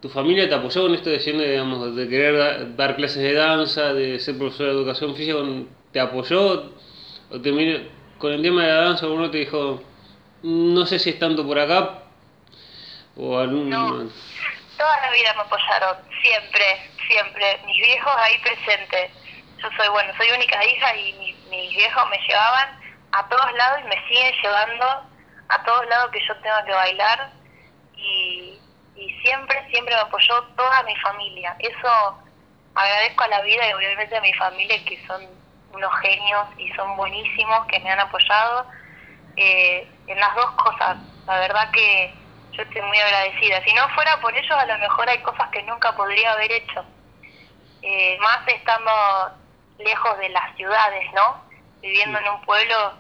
¿tu 0.01 0.09
familia 0.09 0.49
te 0.49 0.55
apoyó 0.55 0.83
con 0.83 0.95
esto 0.95 1.11
de, 1.11 1.19
digamos, 1.19 1.95
de 1.97 2.09
querer 2.09 2.77
dar 2.77 2.97
clases 2.97 3.23
de 3.23 3.35
danza, 3.35 3.93
de 3.93 4.19
ser 4.21 4.39
profesor 4.39 4.67
de 4.67 4.73
educación 4.73 5.15
física? 5.17 5.39
¿Te 5.93 6.01
apoyó? 6.01 6.73
¿O 7.31 7.41
te, 7.41 7.89
con 8.19 8.33
el 8.33 8.43
tema 8.43 8.63
de 8.63 8.69
la 8.69 8.81
danza 8.81 9.07
uno 9.07 9.31
te 9.31 9.39
dijo, 9.39 9.83
no 10.43 10.87
sé 10.87 10.99
si 10.99 11.11
es 11.11 11.19
tanto 11.19 11.47
por 11.47 11.59
acá 11.59 12.03
o 13.17 13.39
algún... 13.39 13.71
No, 13.71 14.09
toda 14.77 15.01
la 15.01 15.11
vida 15.11 15.35
me 15.35 15.43
apoyaron, 15.43 15.97
siempre, 16.23 16.91
siempre. 17.07 17.61
Mis 17.67 17.77
viejos 17.77 18.13
ahí 18.17 18.39
presentes. 18.39 19.11
Yo 19.61 19.69
soy, 19.77 19.89
bueno, 19.89 20.13
soy 20.17 20.29
única 20.31 20.65
hija 20.65 20.97
y 20.97 21.13
mis 21.51 21.77
viejos 21.77 22.09
me 22.11 22.19
llevaban 22.29 22.79
a 23.13 23.29
todos 23.29 23.53
lados 23.55 23.81
y 23.85 23.89
me 23.89 24.09
siguen 24.09 24.33
llevando 24.43 24.85
a 25.49 25.65
todos 25.65 25.87
lados 25.87 26.11
que 26.13 26.21
yo 26.27 26.35
tenga 26.37 26.65
que 26.65 26.73
bailar 26.73 27.31
y, 27.97 28.59
y 28.99 29.11
siempre, 29.21 29.65
siempre 29.71 29.95
me 29.95 30.01
apoyó 30.01 30.43
toda 30.57 30.83
mi 30.83 30.95
familia. 30.97 31.55
Eso 31.61 32.19
agradezco 32.75 33.25
a 33.25 33.29
la 33.29 33.43
vida 33.43 33.69
y 33.69 33.73
obviamente 33.73 34.17
a 34.17 34.21
mi 34.21 34.33
familia 34.35 34.85
que 34.85 35.01
son 35.07 35.23
unos 35.73 35.95
genios 36.01 36.47
y 36.59 36.71
son 36.73 36.97
buenísimos, 36.97 37.67
que 37.67 37.79
me 37.81 37.91
han 37.91 38.01
apoyado 38.01 38.67
eh, 39.37 39.89
en 40.07 40.19
las 40.19 40.35
dos 40.35 40.51
cosas. 40.53 40.97
La 41.27 41.39
verdad 41.39 41.71
que 41.71 42.15
yo 42.53 42.63
estoy 42.63 42.83
muy 42.83 42.99
agradecida. 42.99 43.63
Si 43.65 43.73
no 43.75 43.89
fuera 43.91 44.21
por 44.21 44.37
ellos, 44.37 44.51
a 44.59 44.67
lo 44.67 44.79
mejor 44.79 45.09
hay 45.09 45.19
cosas 45.23 45.49
que 45.51 45.63
nunca 45.63 45.95
podría 45.95 46.33
haber 46.33 46.51
hecho. 46.51 46.85
Eh, 47.83 48.19
más 48.21 48.41
estando 48.49 48.91
lejos 49.79 50.19
de 50.19 50.29
las 50.31 50.57
ciudades, 50.57 51.13
¿no? 51.15 51.45
Viviendo 51.81 52.19
en 52.19 52.29
un 52.29 52.41
pueblo, 52.43 52.95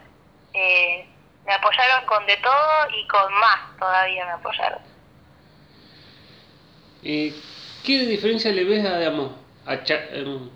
eh, 0.55 1.09
me 1.45 1.55
apoyaron 1.55 2.07
con 2.07 2.25
de 2.26 2.37
todo 2.37 2.88
y 2.93 3.07
con 3.09 3.35
más 3.35 3.76
todavía 3.81 4.25
me 4.26 4.33
apoyaron. 4.33 4.98
¿Y 7.02 7.31
qué 7.85 7.99
diferencia 8.07 8.50
le 8.52 8.64
ves 8.64 8.85
a, 8.85 8.99
digamos, 8.99 9.33
a, 9.67 9.75
em, 9.75 10.50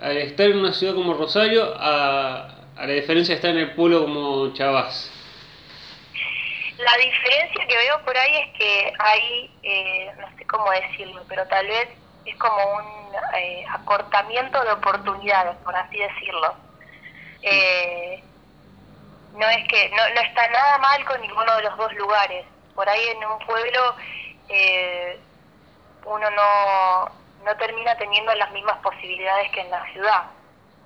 estar 0.00 0.46
en 0.46 0.58
una 0.58 0.72
ciudad 0.72 0.94
como 0.94 1.14
Rosario 1.14 1.74
a, 1.76 2.56
a 2.76 2.86
la 2.86 2.92
diferencia 2.92 3.34
de 3.34 3.36
estar 3.36 3.50
en 3.50 3.58
el 3.58 3.74
pueblo 3.74 4.02
como 4.02 4.52
Chavás? 4.52 5.10
La 6.78 6.94
diferencia 6.98 7.66
que 7.66 7.76
veo 7.76 8.04
por 8.04 8.16
ahí 8.16 8.36
es 8.36 8.58
que 8.58 8.92
hay, 8.98 9.50
eh, 9.62 10.12
no 10.18 10.36
sé 10.36 10.46
cómo 10.46 10.70
decirlo, 10.70 11.24
pero 11.26 11.46
tal 11.48 11.66
vez 11.66 11.88
es 12.26 12.36
como 12.36 12.56
un 12.76 13.14
eh, 13.34 13.64
acortamiento 13.70 14.62
de 14.62 14.72
oportunidades, 14.72 15.56
por 15.64 15.74
así 15.74 15.96
decirlo. 15.96 16.54
Eh, 17.40 18.22
no 19.34 19.48
es 19.48 19.68
que 19.68 19.88
no, 19.90 20.14
no 20.14 20.20
está 20.20 20.48
nada 20.48 20.78
mal 20.78 21.04
con 21.06 21.20
ninguno 21.22 21.56
de 21.56 21.62
los 21.62 21.76
dos 21.78 21.92
lugares. 21.94 22.44
Por 22.74 22.86
ahí 22.86 23.08
en 23.08 23.24
un 23.24 23.38
pueblo 23.46 23.96
uno 26.06 26.30
no, 26.30 27.04
no 27.44 27.56
termina 27.56 27.96
teniendo 27.96 28.34
las 28.34 28.50
mismas 28.52 28.78
posibilidades 28.78 29.50
que 29.52 29.60
en 29.60 29.70
la 29.70 29.84
ciudad. 29.92 30.22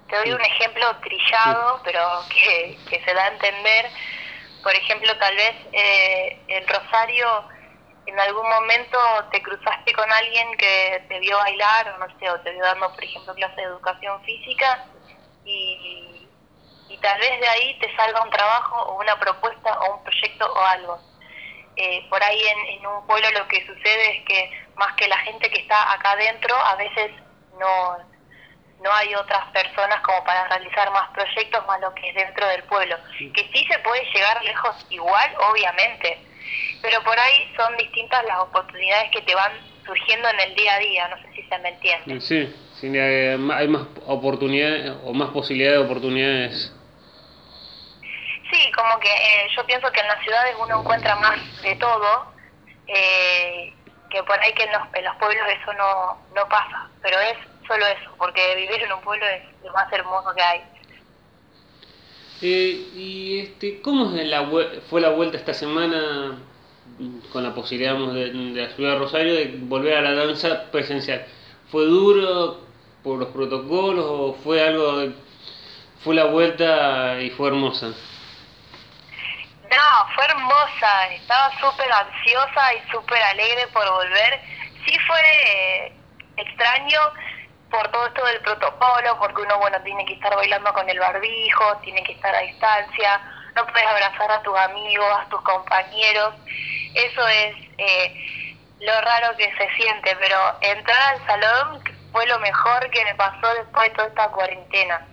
Te 0.08 0.16
doy 0.16 0.32
un 0.32 0.40
ejemplo 0.40 0.84
trillado, 0.96 1.80
pero 1.84 2.00
que, 2.28 2.76
que 2.88 3.04
se 3.04 3.14
da 3.14 3.24
a 3.24 3.28
entender 3.28 3.86
por 4.62 4.74
ejemplo, 4.74 5.16
tal 5.16 5.34
vez 5.36 5.54
eh, 5.72 6.38
en 6.48 6.66
Rosario 6.68 7.44
en 8.06 8.18
algún 8.18 8.48
momento 8.48 8.98
te 9.30 9.40
cruzaste 9.42 9.92
con 9.92 10.10
alguien 10.12 10.56
que 10.56 11.04
te 11.08 11.18
vio 11.20 11.36
bailar 11.38 11.88
o 11.90 11.98
no 11.98 12.18
sé, 12.18 12.30
o 12.30 12.40
te 12.40 12.50
vio 12.50 12.62
dando, 12.62 12.92
por 12.92 13.04
ejemplo, 13.04 13.34
clase 13.34 13.56
de 13.56 13.62
educación 13.62 14.22
física 14.24 14.86
y, 15.44 16.28
y 16.88 16.98
tal 16.98 17.20
vez 17.20 17.40
de 17.40 17.48
ahí 17.48 17.78
te 17.78 17.94
salga 17.96 18.22
un 18.22 18.30
trabajo 18.30 18.82
o 18.82 19.00
una 19.00 19.18
propuesta 19.18 19.78
o 19.80 19.96
un 19.96 20.02
proyecto 20.02 20.52
o 20.52 20.58
algo. 20.58 20.98
Eh, 21.76 22.06
por 22.10 22.22
ahí 22.22 22.42
en, 22.42 22.78
en 22.78 22.86
un 22.86 23.06
pueblo 23.06 23.30
lo 23.30 23.46
que 23.48 23.64
sucede 23.66 24.18
es 24.18 24.24
que 24.24 24.50
más 24.80 24.94
que 24.94 25.06
la 25.06 25.18
gente 25.18 25.48
que 25.50 25.60
está 25.60 25.92
acá 25.92 26.12
adentro, 26.12 26.56
a 26.56 26.74
veces 26.74 27.12
no 27.60 28.10
no 28.82 28.90
hay 28.94 29.14
otras 29.14 29.46
personas 29.52 30.00
como 30.00 30.24
para 30.24 30.48
realizar 30.48 30.90
más 30.90 31.10
proyectos 31.10 31.66
más 31.66 31.80
lo 31.80 31.94
que 31.94 32.08
es 32.08 32.14
dentro 32.14 32.46
del 32.48 32.62
pueblo. 32.62 32.96
Que 33.18 33.50
sí 33.52 33.66
se 33.70 33.78
puede 33.80 34.02
llegar 34.12 34.42
lejos 34.42 34.86
igual, 34.88 35.30
obviamente, 35.50 36.18
pero 36.80 37.02
por 37.04 37.18
ahí 37.18 37.52
son 37.56 37.76
distintas 37.76 38.24
las 38.24 38.38
oportunidades 38.38 39.10
que 39.10 39.20
te 39.20 39.34
van 39.34 39.52
surgiendo 39.84 40.28
en 40.30 40.40
el 40.40 40.54
día 40.54 40.74
a 40.74 40.78
día, 40.78 41.08
no 41.08 41.16
sé 41.18 41.34
si 41.34 41.42
se 41.42 41.58
me 41.58 41.68
entiende. 41.68 42.20
Sí, 42.20 42.54
sí 42.80 42.98
hay 42.98 43.68
más 43.68 43.86
oportunidades 44.06 44.96
o 45.04 45.12
más 45.12 45.30
posibilidades 45.30 45.80
de 45.80 45.84
oportunidades. 45.84 46.72
Sí, 48.50 48.72
como 48.72 48.98
que 48.98 49.08
eh, 49.08 49.48
yo 49.54 49.64
pienso 49.66 49.92
que 49.92 50.00
en 50.00 50.08
las 50.08 50.22
ciudades 50.24 50.56
uno 50.58 50.80
encuentra 50.80 51.16
más 51.16 51.62
de 51.62 51.76
todo, 51.76 52.32
eh, 52.86 53.72
que 54.10 54.22
por 54.24 54.38
ahí 54.40 54.52
que 54.54 54.64
en 54.64 54.72
los, 54.72 54.82
en 54.94 55.04
los 55.04 55.16
pueblos 55.16 55.46
eso 55.48 55.72
no, 55.74 56.18
no 56.34 56.48
pasa, 56.48 56.88
pero 57.02 57.18
es 57.20 57.38
solo 57.66 57.86
eso, 57.86 58.10
porque 58.18 58.56
vivir 58.56 58.82
en 58.82 58.92
un 58.92 59.00
pueblo 59.00 59.24
es 59.26 59.42
lo 59.64 59.72
más 59.72 59.90
hermoso 59.92 60.34
que 60.34 60.42
hay. 60.42 60.60
Eh, 62.42 62.88
y 62.96 63.38
este, 63.40 63.80
¿cómo 63.82 64.16
es 64.16 64.26
la, 64.26 64.48
fue 64.88 65.00
la 65.00 65.10
vuelta 65.10 65.36
esta 65.36 65.54
semana 65.54 66.38
con 67.32 67.42
la 67.42 67.54
posibilidad 67.54 67.96
de, 67.96 68.30
de 68.32 68.62
la 68.62 68.74
ciudad 68.74 68.98
Rosario 68.98 69.34
de 69.34 69.58
volver 69.60 69.94
a 69.96 70.00
la 70.00 70.14
danza 70.14 70.70
presencial? 70.70 71.24
¿Fue 71.70 71.84
duro 71.84 72.60
por 73.02 73.18
los 73.18 73.28
protocolos 73.28 74.04
o 74.08 74.32
fue 74.42 74.62
algo, 74.62 75.12
fue 76.02 76.14
la 76.14 76.24
vuelta 76.24 77.20
y 77.20 77.30
fue 77.30 77.48
hermosa? 77.48 77.94
No, 79.70 80.14
fue 80.14 80.24
hermosa, 80.24 81.06
estaba 81.12 81.50
súper 81.60 81.92
ansiosa 81.92 82.74
y 82.74 82.90
súper 82.90 83.22
alegre 83.22 83.68
por 83.68 83.88
volver. 83.88 84.40
Sí 84.84 84.98
fue 85.06 85.20
eh, 85.46 85.92
extraño 86.36 87.00
por 87.70 87.88
todo 87.92 88.06
esto 88.08 88.24
del 88.24 88.40
protocolo, 88.40 89.16
porque 89.20 89.42
uno, 89.42 89.58
bueno, 89.58 89.80
tiene 89.82 90.04
que 90.06 90.14
estar 90.14 90.34
bailando 90.34 90.72
con 90.72 90.88
el 90.90 90.98
barbijo, 90.98 91.76
tiene 91.82 92.02
que 92.02 92.12
estar 92.12 92.34
a 92.34 92.40
distancia, 92.40 93.20
no 93.54 93.64
puedes 93.66 93.86
abrazar 93.86 94.32
a 94.32 94.42
tus 94.42 94.58
amigos, 94.58 95.06
a 95.20 95.28
tus 95.28 95.40
compañeros. 95.42 96.34
Eso 96.94 97.28
es 97.28 97.54
eh, 97.78 98.56
lo 98.80 99.00
raro 99.02 99.36
que 99.36 99.52
se 99.56 99.70
siente, 99.76 100.16
pero 100.16 100.36
entrar 100.62 101.14
al 101.14 101.26
salón 101.26 101.84
fue 102.10 102.26
lo 102.26 102.40
mejor 102.40 102.90
que 102.90 103.04
me 103.04 103.14
pasó 103.14 103.54
después 103.54 103.88
de 103.90 103.94
toda 103.94 104.08
esta 104.08 104.28
cuarentena. 104.30 105.06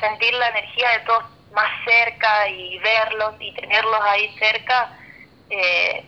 Sentir 0.00 0.32
la 0.32 0.48
energía 0.48 0.90
de 0.92 0.98
todos 1.00 1.24
más 1.58 1.70
cerca 1.84 2.48
y 2.48 2.78
verlos 2.78 3.34
y 3.40 3.52
tenerlos 3.54 4.00
ahí 4.02 4.30
cerca 4.38 4.92
eh, 5.50 6.04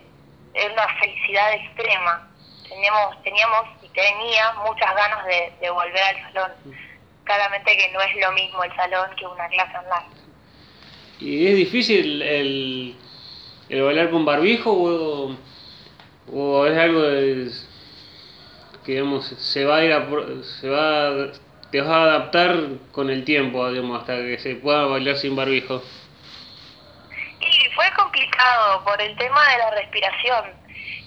es 0.55 0.73
una 0.73 0.87
felicidad 1.01 1.53
extrema. 1.55 2.29
Teníamos, 2.69 3.23
teníamos 3.25 3.65
y 3.83 3.89
tenía 3.89 4.53
muchas 4.65 4.95
ganas 4.95 5.25
de, 5.27 5.53
de 5.61 5.71
volver 5.71 6.03
al 6.03 6.33
salón. 6.33 6.53
Claramente 7.25 7.77
que 7.77 7.91
no 7.93 8.01
es 8.01 8.15
lo 8.17 8.33
mismo 8.33 8.63
el 8.63 8.75
salón 8.77 9.11
que 9.17 9.27
una 9.27 9.49
clase 9.49 9.77
online. 9.79 10.21
¿Y 11.21 11.47
es 11.49 11.57
difícil 11.57 12.23
el, 12.23 12.97
el 13.69 13.83
bailar 13.83 14.11
con 14.11 14.25
barbijo 14.25 14.71
o, 14.73 15.37
o 16.33 16.67
es 16.67 16.79
algo 16.79 17.03
de- 17.03 17.51
que 18.85 18.93
digamos, 18.93 19.27
se 19.27 19.65
va 19.65 19.77
a 19.79 19.85
ir 19.85 19.93
a, 19.93 20.07
se 20.61 20.69
va 20.69 21.09
a- 21.09 21.33
te 21.71 21.81
vas 21.81 21.91
a 21.91 22.03
adaptar 22.03 22.57
con 22.93 23.11
el 23.11 23.25
tiempo 23.25 23.71
digamos, 23.71 24.01
hasta 24.01 24.17
que 24.17 24.39
se 24.39 24.57
pueda 24.57 24.87
bailar 24.87 25.17
sin 25.17 25.37
barbijo? 25.37 25.83
Y 27.41 27.71
fue 27.75 27.91
complicado 27.97 28.85
por 28.85 29.01
el 29.01 29.17
tema 29.17 29.41
de 29.49 29.59
la 29.59 29.71
respiración. 29.71 30.45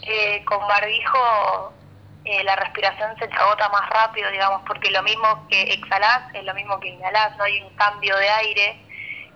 Eh, 0.01 0.43
con 0.45 0.59
barbijo 0.67 1.73
eh, 2.25 2.43
la 2.43 2.55
respiración 2.55 3.17
se 3.19 3.27
te 3.27 3.35
agota 3.35 3.69
más 3.69 3.89
rápido, 3.89 4.29
digamos, 4.31 4.61
porque 4.65 4.91
lo 4.91 5.03
mismo 5.03 5.45
que 5.49 5.61
exhalás 5.63 6.33
es 6.33 6.43
lo 6.43 6.53
mismo 6.53 6.79
que 6.79 6.89
inhalás, 6.89 7.35
no 7.37 7.43
hay 7.43 7.61
un 7.61 7.75
cambio 7.75 8.15
de 8.17 8.29
aire. 8.29 8.79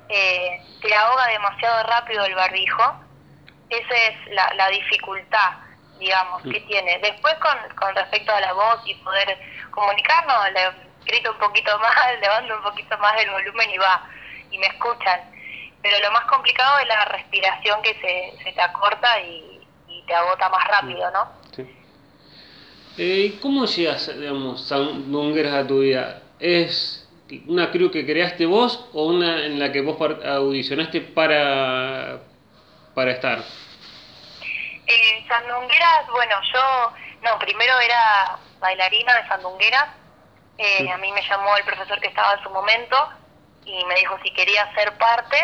Eh, 0.10 0.62
te 0.82 0.96
ahoga 0.96 1.28
demasiado 1.28 1.84
rápido 1.84 2.26
el 2.26 2.36
barbijo. 2.36 2.96
Esa 3.70 3.96
es 3.96 4.34
la, 4.34 4.54
la 4.56 4.70
dificultad, 4.70 5.52
digamos, 6.00 6.42
que 6.44 6.62
tiene. 6.62 7.00
Después, 7.00 7.36
con, 7.36 7.76
con 7.76 7.94
respecto 7.94 8.34
a 8.34 8.40
la 8.40 8.54
voz 8.54 8.82
y 8.86 8.94
poder 8.96 9.38
comunicarnos, 9.72 10.52
le 10.54 10.87
grito 11.08 11.32
un 11.32 11.40
poquito 11.40 11.78
más, 11.80 11.96
levanto 12.22 12.56
un 12.56 12.64
poquito 12.64 12.98
más 13.00 13.22
el 13.22 13.30
volumen 13.32 13.70
y 13.70 13.78
va, 13.78 14.04
y 14.52 14.58
me 14.58 14.68
escuchan 14.68 15.38
pero 15.82 16.00
lo 16.00 16.12
más 16.12 16.26
complicado 16.26 16.80
es 16.80 16.88
la 16.88 17.06
respiración 17.06 17.82
que 17.82 17.94
se, 17.94 18.44
se 18.44 18.52
te 18.52 18.62
acorta 18.62 19.22
y, 19.22 19.62
y 19.88 20.02
te 20.04 20.14
agota 20.14 20.50
más 20.50 20.68
rápido, 20.68 21.10
¿no? 21.12 21.32
Sí. 21.56 21.62
Eh, 22.98 23.32
¿y 23.32 23.40
¿Cómo 23.40 23.66
llegas, 23.66 24.08
digamos, 24.20 24.68
sandungueras 24.68 25.54
a 25.54 25.68
tu 25.68 25.80
vida? 25.80 26.24
¿Es 26.40 27.08
una 27.48 27.72
crew 27.72 27.92
que 27.92 28.06
creaste 28.06 28.46
vos 28.46 28.90
o 28.94 29.06
una 29.06 29.46
en 29.46 29.60
la 29.60 29.72
que 29.72 29.82
vos 29.82 29.98
audicionaste 30.26 31.02
para, 31.02 32.20
para 32.96 33.12
estar? 33.12 33.40
Eh, 34.88 35.26
sandungueras, 35.28 36.08
bueno, 36.12 36.36
yo, 36.54 36.94
no, 37.22 37.40
primero 37.40 37.80
era 37.80 38.40
bailarina 38.60 39.16
de 39.16 39.28
sandungueras, 39.28 39.90
eh, 40.58 40.90
a 40.90 40.98
mí 40.98 41.12
me 41.12 41.22
llamó 41.22 41.56
el 41.58 41.64
profesor 41.64 42.00
que 42.00 42.08
estaba 42.08 42.34
en 42.34 42.44
su 42.44 42.50
momento 42.50 42.98
y 43.66 43.84
me 43.86 43.96
dijo 43.96 44.18
si 44.24 44.32
quería 44.32 44.74
ser 44.74 44.98
parte 44.98 45.38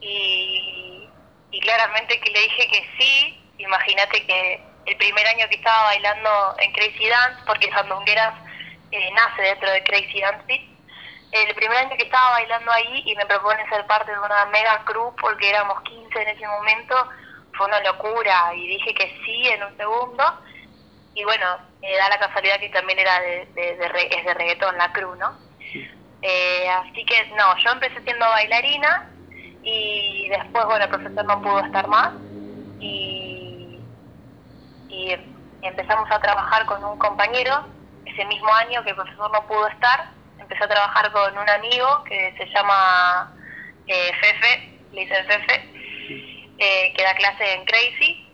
y, 0.00 1.08
y 1.50 1.60
claramente 1.60 2.18
que 2.20 2.30
le 2.30 2.40
dije 2.40 2.68
que 2.70 2.90
sí, 2.98 3.40
imagínate 3.58 4.26
que 4.26 4.62
el 4.86 4.96
primer 4.96 5.26
año 5.26 5.46
que 5.48 5.56
estaba 5.56 5.84
bailando 5.84 6.54
en 6.58 6.72
Crazy 6.72 7.08
Dance, 7.08 7.42
porque 7.46 7.70
Sandungueras 7.70 8.34
eh, 8.90 9.10
nace 9.12 9.42
dentro 9.42 9.70
de 9.70 9.82
Crazy 9.84 10.20
Dance 10.20 10.70
el 11.32 11.54
primer 11.54 11.78
año 11.78 11.96
que 11.96 12.04
estaba 12.04 12.32
bailando 12.32 12.72
ahí 12.72 13.02
y 13.06 13.14
me 13.14 13.26
propone 13.26 13.68
ser 13.68 13.86
parte 13.86 14.10
de 14.10 14.18
una 14.18 14.46
mega 14.46 14.84
crew 14.84 15.14
porque 15.20 15.48
éramos 15.48 15.80
15 15.82 16.22
en 16.22 16.28
ese 16.28 16.46
momento, 16.46 17.08
fue 17.56 17.66
una 17.66 17.80
locura 17.80 18.52
y 18.54 18.66
dije 18.66 18.94
que 18.94 19.16
sí 19.24 19.48
en 19.48 19.62
un 19.62 19.76
segundo. 19.76 20.24
Y 21.14 21.24
bueno, 21.24 21.58
eh, 21.82 21.96
da 21.96 22.08
la 22.08 22.18
casualidad 22.18 22.58
que 22.60 22.68
también 22.70 22.98
era 22.98 23.20
de, 23.20 23.46
de, 23.54 23.76
de 23.76 23.88
re- 23.88 24.08
es 24.18 24.24
de 24.24 24.34
reggaetón 24.34 24.76
la 24.78 24.92
crew, 24.92 25.14
¿no? 25.16 25.38
Eh, 26.22 26.68
así 26.68 27.04
que 27.06 27.30
no, 27.36 27.56
yo 27.64 27.70
empecé 27.72 28.02
siendo 28.02 28.26
bailarina 28.28 29.10
y 29.62 30.28
después, 30.28 30.64
bueno, 30.66 30.84
el 30.84 30.90
profesor 30.90 31.24
no 31.26 31.40
pudo 31.40 31.60
estar 31.60 31.86
más 31.88 32.10
y, 32.78 33.80
y 34.88 35.16
empezamos 35.62 36.10
a 36.10 36.20
trabajar 36.20 36.66
con 36.66 36.84
un 36.84 36.98
compañero 36.98 37.66
ese 38.04 38.24
mismo 38.26 38.52
año 38.54 38.82
que 38.84 38.90
el 38.90 38.96
profesor 38.96 39.30
no 39.32 39.46
pudo 39.46 39.66
estar, 39.68 40.12
empecé 40.38 40.64
a 40.64 40.68
trabajar 40.68 41.12
con 41.12 41.36
un 41.38 41.48
amigo 41.48 42.04
que 42.04 42.34
se 42.36 42.46
llama 42.54 43.34
eh, 43.86 44.12
Fefe, 44.20 44.86
le 44.92 45.00
dicen 45.02 45.26
Fefe, 45.26 45.72
eh, 46.58 46.92
que 46.94 47.02
da 47.02 47.14
clase 47.14 47.54
en 47.54 47.64
Crazy 47.64 48.29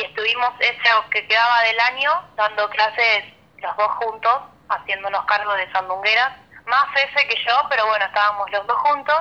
y 0.00 0.04
estuvimos 0.04 0.50
ese 0.60 0.90
que 1.10 1.26
quedaba 1.26 1.62
del 1.62 1.80
año 1.80 2.10
dando 2.36 2.68
clases 2.70 3.24
los 3.58 3.76
dos 3.76 3.92
juntos, 3.96 4.40
haciéndonos 4.68 5.24
cargo 5.26 5.52
de 5.54 5.70
sandungueras, 5.72 6.32
más 6.66 6.86
Fefe 6.94 7.28
que 7.28 7.36
yo, 7.44 7.54
pero 7.68 7.86
bueno, 7.86 8.04
estábamos 8.06 8.50
los 8.50 8.66
dos 8.66 8.76
juntos. 8.78 9.16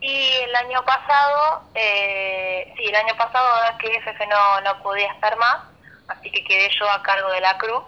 Y 0.00 0.32
el 0.44 0.54
año 0.56 0.82
pasado, 0.84 1.62
eh, 1.74 2.72
sí, 2.76 2.86
el 2.86 2.94
año 2.94 3.14
pasado 3.16 3.78
que 3.78 4.00
Fefe 4.00 4.26
no, 4.26 4.60
no 4.62 4.82
podía 4.82 5.12
estar 5.12 5.36
más, 5.36 5.58
así 6.08 6.30
que 6.30 6.44
quedé 6.44 6.70
yo 6.78 6.90
a 6.90 7.02
cargo 7.02 7.30
de 7.30 7.40
la 7.40 7.58
cruz. 7.58 7.84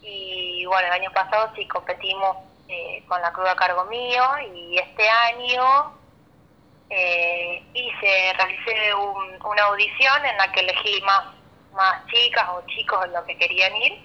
Y 0.00 0.64
bueno, 0.66 0.86
el 0.86 0.92
año 0.92 1.10
pasado 1.12 1.52
sí 1.54 1.66
competimos 1.68 2.36
eh, 2.68 3.04
con 3.06 3.20
la 3.20 3.32
cruz 3.32 3.48
a 3.48 3.56
cargo 3.56 3.84
mío 3.84 4.22
y 4.54 4.78
este 4.78 5.08
año 5.08 5.98
eh, 6.90 7.62
hice, 7.74 8.32
realicé 8.36 8.94
un- 8.94 9.38
una 9.44 9.62
audición 9.64 10.24
en 10.26 10.36
la 10.38 10.52
que 10.52 10.60
elegí 10.60 11.00
más, 11.02 11.24
más 11.72 12.06
chicas 12.06 12.46
o 12.50 12.62
chicos 12.66 13.04
en 13.04 13.12
los 13.12 13.24
que 13.24 13.38
querían 13.38 13.76
ir. 13.76 13.98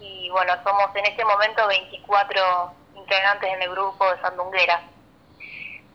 Y 0.00 0.30
bueno, 0.30 0.54
somos 0.64 0.94
en 0.96 1.06
este 1.06 1.24
momento 1.24 1.66
24 1.68 2.74
integrantes 2.94 3.50
en 3.52 3.62
el 3.62 3.70
grupo 3.70 4.10
de 4.10 4.20
Sandunguera. 4.20 4.82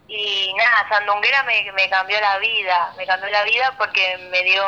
Y 0.07 0.53
nada, 0.55 0.87
Sandunguera 0.89 1.43
me, 1.43 1.71
me 1.73 1.89
cambió 1.89 2.19
la 2.21 2.37
vida, 2.39 2.93
me 2.97 3.05
cambió 3.07 3.29
la 3.29 3.43
vida 3.43 3.73
porque 3.77 4.17
me 4.31 4.43
dio 4.43 4.63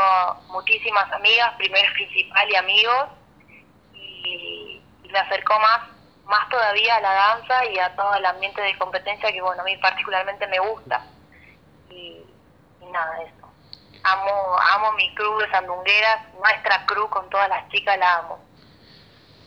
muchísimas 0.47 1.11
amigas, 1.13 1.53
primero 1.57 1.91
principal 1.93 2.49
y 2.51 2.55
amigos, 2.55 3.09
y, 3.93 4.81
y 5.03 5.09
me 5.09 5.19
acercó 5.19 5.59
más, 5.59 5.81
más 6.25 6.49
todavía 6.49 6.95
a 6.95 7.01
la 7.01 7.13
danza 7.13 7.65
y 7.65 7.79
a 7.79 7.95
todo 7.95 8.15
el 8.15 8.25
ambiente 8.25 8.61
de 8.61 8.77
competencia 8.77 9.31
que 9.31 9.41
bueno, 9.41 9.61
a 9.61 9.65
mí 9.65 9.77
particularmente 9.77 10.47
me 10.47 10.59
gusta. 10.59 11.16
Y, 11.97 12.21
y 12.81 12.85
nada, 12.91 13.17
eso. 13.23 13.47
Amo, 14.03 14.31
amo 14.75 14.91
mi 14.93 15.13
crew 15.15 15.39
de 15.39 15.49
Sandungueras, 15.49 16.33
nuestra 16.39 16.85
crew 16.85 17.09
con 17.09 17.27
todas 17.29 17.49
las 17.49 17.67
chicas 17.69 17.97
la 17.97 18.17
amo. 18.19 18.39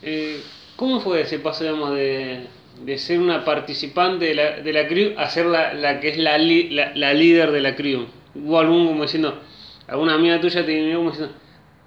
Eh, 0.03 0.43
¿Cómo 0.77 1.01
fue 1.01 1.21
ese 1.21 1.39
paso, 1.39 1.63
digamos, 1.65 1.95
de, 1.95 2.49
de 2.81 2.99
ser 2.99 3.21
una 3.21 3.45
participante 3.45 4.25
de 4.27 4.35
la, 4.35 4.51
de 4.57 4.73
la 4.73 4.89
crew 4.89 5.15
a 5.19 5.29
ser 5.31 5.47
la, 5.47 5.73
la 5.75 6.01
que 6.01 6.09
es 6.11 6.17
la, 6.19 6.39
li- 6.39 6.71
la, 6.71 6.91
la 6.95 7.15
líder 7.15 7.53
de 7.53 7.61
la 7.61 7.77
crew? 7.77 8.09
¿Hubo 8.35 8.59
algún 8.59 8.87
como 8.89 9.03
diciendo, 9.05 9.41
alguna 9.87 10.15
amiga 10.15 10.41
tuya 10.41 10.65
te 10.67 10.73
vino 10.75 10.99
como 10.99 11.11
diciendo, 11.11 11.35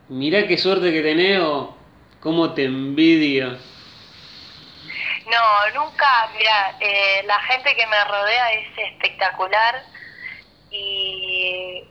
mirá 0.10 0.47
qué 0.47 0.58
suerte 0.58 0.91
que 0.93 1.02
tenés 1.02 1.39
o 1.41 1.76
cómo 2.21 2.54
te 2.54 2.63
envidio? 2.65 3.58
No, 5.26 5.82
nunca, 5.82 6.30
mira, 6.38 6.78
eh, 6.80 7.23
la 7.26 7.39
gente 7.43 7.76
que 7.76 7.88
me 7.88 8.04
rodea 8.06 8.52
es 8.54 8.67
espectacular 8.78 9.84
y 10.74 11.84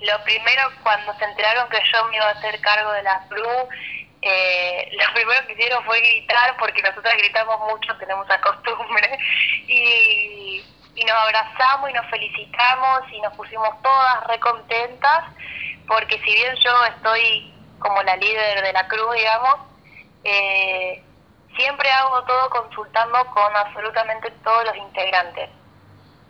lo 0.00 0.22
primero 0.22 0.62
cuando 0.82 1.12
se 1.18 1.24
enteraron 1.24 1.68
que 1.68 1.80
yo 1.92 2.04
me 2.06 2.16
iba 2.16 2.26
a 2.26 2.30
hacer 2.30 2.60
cargo 2.60 2.92
de 2.92 3.02
la 3.02 3.26
crew, 3.28 3.68
eh, 4.22 4.88
lo 5.06 5.14
primero 5.14 5.46
que 5.46 5.52
hicieron 5.54 5.84
fue 5.84 6.00
gritar 6.00 6.56
porque 6.56 6.82
nosotras 6.82 7.14
gritamos 7.18 7.58
mucho, 7.60 7.96
tenemos 7.98 8.26
esa 8.26 8.40
costumbre 8.40 9.18
y, 9.66 10.64
y 10.94 11.04
nos 11.04 11.16
abrazamos 11.16 11.90
y 11.90 11.92
nos 11.92 12.06
felicitamos 12.06 13.00
y 13.12 13.20
nos 13.20 13.34
pusimos 13.34 13.70
todas 13.82 14.24
recontentas 14.28 15.24
porque 15.88 16.18
si 16.18 16.32
bien 16.32 16.54
yo 16.56 16.84
estoy 16.84 17.52
como 17.78 18.02
la 18.02 18.16
líder 18.16 18.62
de 18.62 18.72
la 18.72 18.86
cruz, 18.86 19.14
digamos, 19.14 19.56
eh, 20.22 21.02
siempre 21.56 21.90
hago 21.90 22.22
todo 22.24 22.50
consultando 22.50 23.24
con 23.26 23.56
absolutamente 23.56 24.30
todos 24.44 24.64
los 24.66 24.76
integrantes. 24.76 25.50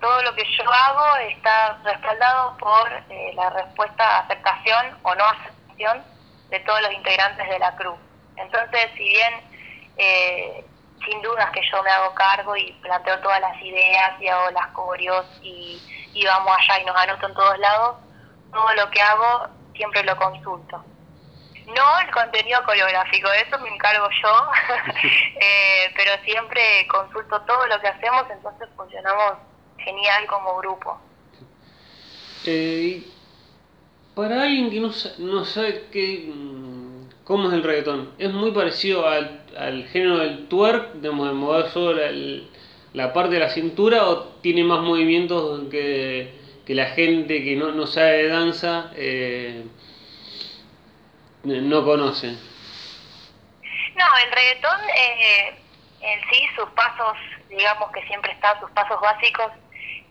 Todo 0.00 0.22
lo 0.22 0.34
que 0.34 0.44
yo 0.56 0.70
hago 0.70 1.16
está 1.16 1.78
respaldado 1.84 2.56
por 2.58 2.92
eh, 3.10 3.32
la 3.34 3.50
respuesta, 3.50 4.20
aceptación 4.20 4.98
o 5.02 5.14
no 5.14 5.24
aceptación 5.24 6.04
de 6.50 6.60
todos 6.60 6.82
los 6.82 6.92
integrantes 6.92 7.48
de 7.48 7.58
la 7.58 7.74
cruz. 7.76 7.98
Entonces, 8.36 8.90
si 8.96 9.08
bien 9.08 9.34
eh, 9.96 10.64
sin 11.04 11.20
dudas 11.22 11.50
que 11.50 11.60
yo 11.70 11.82
me 11.82 11.90
hago 11.90 12.14
cargo 12.14 12.56
y 12.56 12.72
planteo 12.82 13.18
todas 13.20 13.40
las 13.40 13.60
ideas 13.62 14.20
y 14.20 14.28
hago 14.28 14.50
las 14.50 14.68
coreos 14.68 15.26
y, 15.42 15.80
y 16.12 16.26
vamos 16.26 16.56
allá 16.56 16.80
y 16.80 16.84
nos 16.84 16.96
anoto 16.96 17.26
en 17.26 17.34
todos 17.34 17.58
lados, 17.58 17.96
todo 18.52 18.74
lo 18.74 18.90
que 18.90 19.00
hago 19.00 19.48
siempre 19.74 20.02
lo 20.04 20.16
consulto. 20.16 20.84
No 21.66 22.00
el 22.00 22.10
contenido 22.10 22.64
coreográfico, 22.64 23.28
eso 23.32 23.58
me 23.58 23.68
encargo 23.68 24.08
yo, 24.22 24.50
eh, 25.40 25.92
pero 25.94 26.22
siempre 26.24 26.86
consulto 26.88 27.40
todo 27.42 27.66
lo 27.66 27.80
que 27.80 27.88
hacemos, 27.88 28.24
entonces 28.30 28.68
funcionamos 28.76 29.34
genial 29.78 30.26
como 30.26 30.56
grupo. 30.58 30.98
Eh, 32.46 33.02
para 34.14 34.42
alguien 34.42 34.70
que 34.70 34.80
no, 34.80 34.90
no 35.18 35.44
sabe 35.44 35.86
qué, 35.92 36.30
mm, 36.34 37.24
cómo 37.24 37.48
es 37.48 37.54
el 37.54 37.62
reggaetón, 37.62 38.12
es 38.18 38.32
muy 38.32 38.50
parecido 38.52 39.06
al, 39.08 39.44
al 39.56 39.84
género 39.88 40.18
del 40.18 40.48
twerk, 40.48 40.94
de 40.94 41.10
mover 41.10 41.68
solo 41.68 42.00
la, 42.00 42.10
la, 42.92 43.12
parte 43.12 43.34
de 43.34 43.40
la 43.40 43.50
cintura, 43.50 44.08
o 44.08 44.24
tiene 44.40 44.64
más 44.64 44.80
movimientos 44.80 45.68
que, 45.70 46.32
que 46.66 46.74
la 46.74 46.86
gente 46.86 47.42
que 47.44 47.56
no, 47.56 47.72
no 47.72 47.86
sabe 47.86 48.24
de 48.24 48.28
danza 48.28 48.92
eh, 48.96 49.64
no 51.44 51.84
conoce. 51.84 52.28
No, 53.94 54.04
el 54.24 54.32
reggaetón 54.32 54.80
eh, 54.96 55.58
en 56.00 56.20
sí, 56.30 56.46
sus 56.54 56.68
pasos, 56.70 57.16
digamos 57.48 57.90
que 57.92 58.02
siempre 58.06 58.32
están, 58.32 58.58
sus 58.60 58.70
pasos 58.70 59.00
básicos, 59.00 59.52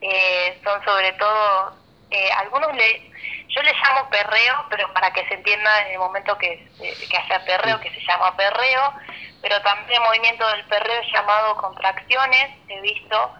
eh, 0.02 0.60
son 0.64 0.84
sobre 0.84 1.14
todo, 1.14 1.74
eh, 2.12 2.30
algunos 2.32 2.76
le, 2.76 3.12
yo 3.50 3.62
le 3.62 3.74
llamo 3.74 4.10
perreo, 4.10 4.66
pero 4.70 4.92
para 4.94 5.12
que 5.12 5.28
se 5.28 5.36
entienda 5.36 5.82
en 5.88 5.94
el 5.94 6.00
momento 6.00 6.38
que, 6.38 6.68
que 6.78 7.18
haya 7.18 7.44
perreo, 7.46 7.80
que 7.80 7.92
se 7.92 8.02
llama 8.02 8.36
perreo, 8.36 8.94
pero 9.42 9.62
también 9.62 10.02
el 10.02 10.08
movimiento 10.08 10.48
del 10.50 10.66
perreo 10.66 11.02
es 11.02 11.12
llamado 11.12 11.56
contracciones, 11.58 12.52
he 12.68 12.82
visto, 12.82 13.32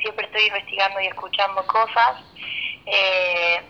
siempre 0.00 0.26
estoy 0.26 0.46
investigando 0.46 1.00
y 1.00 1.06
escuchando 1.06 1.66
cosas, 1.66 2.22
eh, 2.86 3.62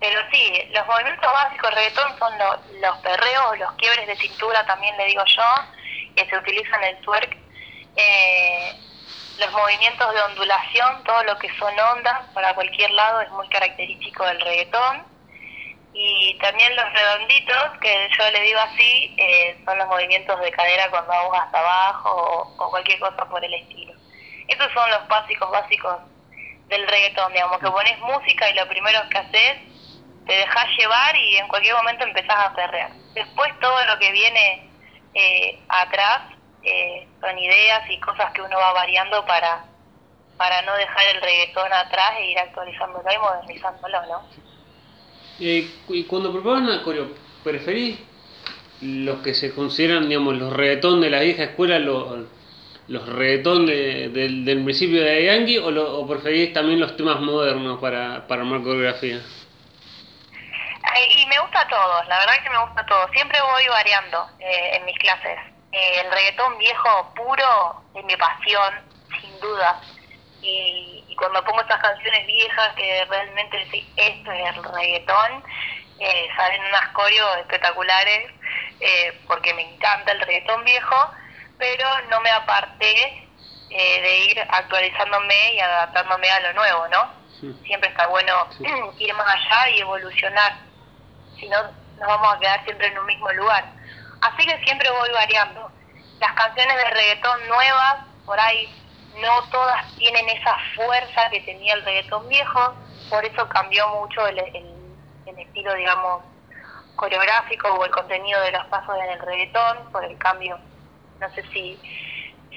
pero 0.00 0.20
sí, 0.30 0.52
los 0.70 0.86
movimientos 0.86 1.32
básicos 1.32 1.70
del 1.70 1.78
reggaetón 1.78 2.18
son 2.18 2.32
los 2.80 2.98
perreos, 2.98 3.58
los 3.58 3.72
quiebres 3.72 4.06
de 4.06 4.16
cintura 4.16 4.64
también 4.66 4.96
le 4.96 5.06
digo 5.06 5.24
yo, 5.24 5.42
que 6.14 6.26
se 6.26 6.36
utilizan 6.36 6.82
en 6.84 6.96
el 6.96 7.02
twerk. 7.02 7.36
Eh, 7.96 8.87
los 9.38 9.52
movimientos 9.52 10.12
de 10.12 10.22
ondulación, 10.22 11.04
todo 11.04 11.22
lo 11.24 11.38
que 11.38 11.48
son 11.58 11.72
ondas 11.78 12.26
para 12.34 12.54
cualquier 12.54 12.90
lado 12.90 13.20
es 13.20 13.30
muy 13.30 13.48
característico 13.48 14.24
del 14.26 14.40
reggaetón. 14.40 15.06
Y 15.92 16.38
también 16.38 16.76
los 16.76 16.92
redonditos, 16.92 17.78
que 17.80 18.08
yo 18.16 18.30
le 18.30 18.40
digo 18.42 18.60
así, 18.60 19.14
eh, 19.16 19.60
son 19.64 19.78
los 19.78 19.88
movimientos 19.88 20.38
de 20.40 20.50
cadera 20.52 20.90
cuando 20.90 21.08
vamos 21.08 21.38
hasta 21.38 21.58
abajo 21.58 22.54
o, 22.56 22.70
cualquier 22.70 23.00
cosa 23.00 23.24
por 23.28 23.44
el 23.44 23.52
estilo. 23.54 23.94
Esos 24.46 24.72
son 24.72 24.90
los 24.90 25.08
básicos 25.08 25.50
básicos 25.50 25.96
del 26.68 26.86
reggaetón, 26.86 27.32
digamos, 27.32 27.58
que 27.58 27.70
pones 27.70 27.98
música 28.00 28.48
y 28.48 28.54
lo 28.54 28.68
primero 28.68 29.00
que 29.08 29.18
haces 29.18 29.58
te 30.26 30.34
dejas 30.34 30.66
llevar 30.76 31.16
y 31.16 31.36
en 31.38 31.48
cualquier 31.48 31.74
momento 31.74 32.04
empezás 32.04 32.46
a 32.46 32.54
perrear. 32.54 32.90
Después 33.14 33.58
todo 33.60 33.84
lo 33.86 33.98
que 33.98 34.12
viene 34.12 34.68
eh, 35.14 35.58
atrás 35.68 36.20
eh, 36.62 37.06
son 37.20 37.38
ideas 37.38 37.88
y 37.90 38.00
cosas 38.00 38.32
que 38.32 38.42
uno 38.42 38.56
va 38.56 38.72
variando 38.72 39.24
para 39.24 39.64
para 40.38 40.62
no 40.62 40.74
dejar 40.76 41.16
el 41.16 41.20
reggaetón 41.20 41.72
atrás 41.72 42.12
e 42.18 42.30
ir 42.30 42.38
actualizándolo 42.38 43.12
y 43.12 43.18
modernizándolo, 43.18 44.06
¿no? 44.06 44.22
Eh, 45.40 45.68
y 45.88 46.04
cuando 46.04 46.32
preparas 46.32 46.60
una 46.60 46.82
coreo, 46.82 47.08
¿preferís 47.42 47.98
los 48.80 49.18
que 49.18 49.34
se 49.34 49.52
consideran, 49.52 50.08
digamos, 50.08 50.36
los 50.36 50.52
reggaetón 50.52 51.00
de 51.00 51.10
la 51.10 51.20
vieja 51.20 51.42
escuela, 51.42 51.80
los, 51.80 52.26
los 52.86 53.08
reggaetón 53.08 53.66
de, 53.66 54.08
del, 54.10 54.44
del 54.44 54.62
principio 54.62 55.02
de 55.02 55.24
Yankee, 55.24 55.58
o, 55.58 55.72
lo, 55.72 55.98
o 55.98 56.06
preferís 56.06 56.52
también 56.52 56.78
los 56.78 56.96
temas 56.96 57.20
modernos 57.20 57.80
para, 57.80 58.26
para 58.28 58.42
armar 58.42 58.62
coreografía? 58.62 59.20
y 61.16 61.26
me 61.26 61.38
gusta 61.38 61.66
todo, 61.68 62.02
la 62.08 62.18
verdad 62.18 62.42
que 62.42 62.50
me 62.50 62.58
gusta 62.58 62.84
todo. 62.86 63.08
Siempre 63.12 63.38
voy 63.40 63.68
variando 63.68 64.26
eh, 64.40 64.76
en 64.76 64.84
mis 64.84 64.98
clases. 64.98 65.38
Eh, 65.72 66.00
el 66.00 66.10
reggaetón 66.10 66.56
viejo 66.58 67.12
puro 67.14 67.82
es 67.94 68.04
mi 68.04 68.16
pasión, 68.16 68.74
sin 69.20 69.40
duda. 69.40 69.80
Y, 70.40 71.04
y, 71.08 71.16
cuando 71.16 71.44
pongo 71.44 71.60
estas 71.60 71.82
canciones 71.82 72.26
viejas 72.26 72.74
que 72.74 73.04
realmente 73.08 73.66
sí, 73.70 73.92
esto 73.96 74.30
es 74.32 74.56
el 74.56 74.64
reggaetón, 74.64 75.44
eh, 75.98 76.28
salen 76.36 76.64
unas 76.64 76.88
coreos 76.90 77.38
espectaculares 77.38 78.30
eh, 78.80 79.20
porque 79.26 79.52
me 79.54 79.74
encanta 79.74 80.12
el 80.12 80.20
reggaetón 80.20 80.64
viejo, 80.64 81.10
pero 81.58 81.86
no 82.10 82.20
me 82.20 82.30
aparté 82.30 83.24
de 83.68 84.18
ir 84.24 84.40
actualizándome 84.48 85.54
y 85.54 85.60
adaptándome 85.60 86.30
a 86.30 86.40
lo 86.40 86.52
nuevo, 86.54 86.88
¿no? 86.88 87.12
Sí. 87.38 87.54
Siempre 87.66 87.90
está 87.90 88.06
bueno 88.06 88.46
sí. 88.56 88.64
ir 89.04 89.14
más 89.14 89.26
allá 89.26 89.70
y 89.70 89.80
evolucionar 89.80 90.56
si 91.38 91.48
no 91.48 91.62
nos 91.98 92.08
vamos 92.08 92.34
a 92.34 92.38
quedar 92.38 92.64
siempre 92.64 92.86
en 92.86 92.98
un 92.98 93.06
mismo 93.06 93.30
lugar. 93.32 93.77
Así 94.20 94.46
que 94.46 94.58
siempre 94.64 94.90
voy 94.90 95.10
variando. 95.12 95.70
Las 96.20 96.32
canciones 96.32 96.76
de 96.76 96.90
reggaetón 96.90 97.48
nuevas, 97.48 98.04
por 98.26 98.38
ahí 98.40 98.68
no 99.20 99.42
todas 99.50 99.94
tienen 99.96 100.28
esa 100.28 100.56
fuerza 100.74 101.30
que 101.30 101.40
tenía 101.40 101.74
el 101.74 101.84
reggaetón 101.84 102.28
viejo, 102.28 102.74
por 103.10 103.24
eso 103.24 103.48
cambió 103.48 103.88
mucho 104.00 104.26
el, 104.26 104.38
estilo, 105.36 105.74
digamos, 105.74 106.22
coreográfico 106.96 107.68
o 107.68 107.84
el 107.84 107.90
contenido 107.90 108.40
de 108.42 108.52
los 108.52 108.66
pasos 108.66 108.96
en 108.96 109.10
el 109.10 109.20
reggaetón, 109.20 109.92
por 109.92 110.04
el 110.04 110.18
cambio. 110.18 110.58
No 111.20 111.30
sé 111.34 111.42
si, 111.52 111.80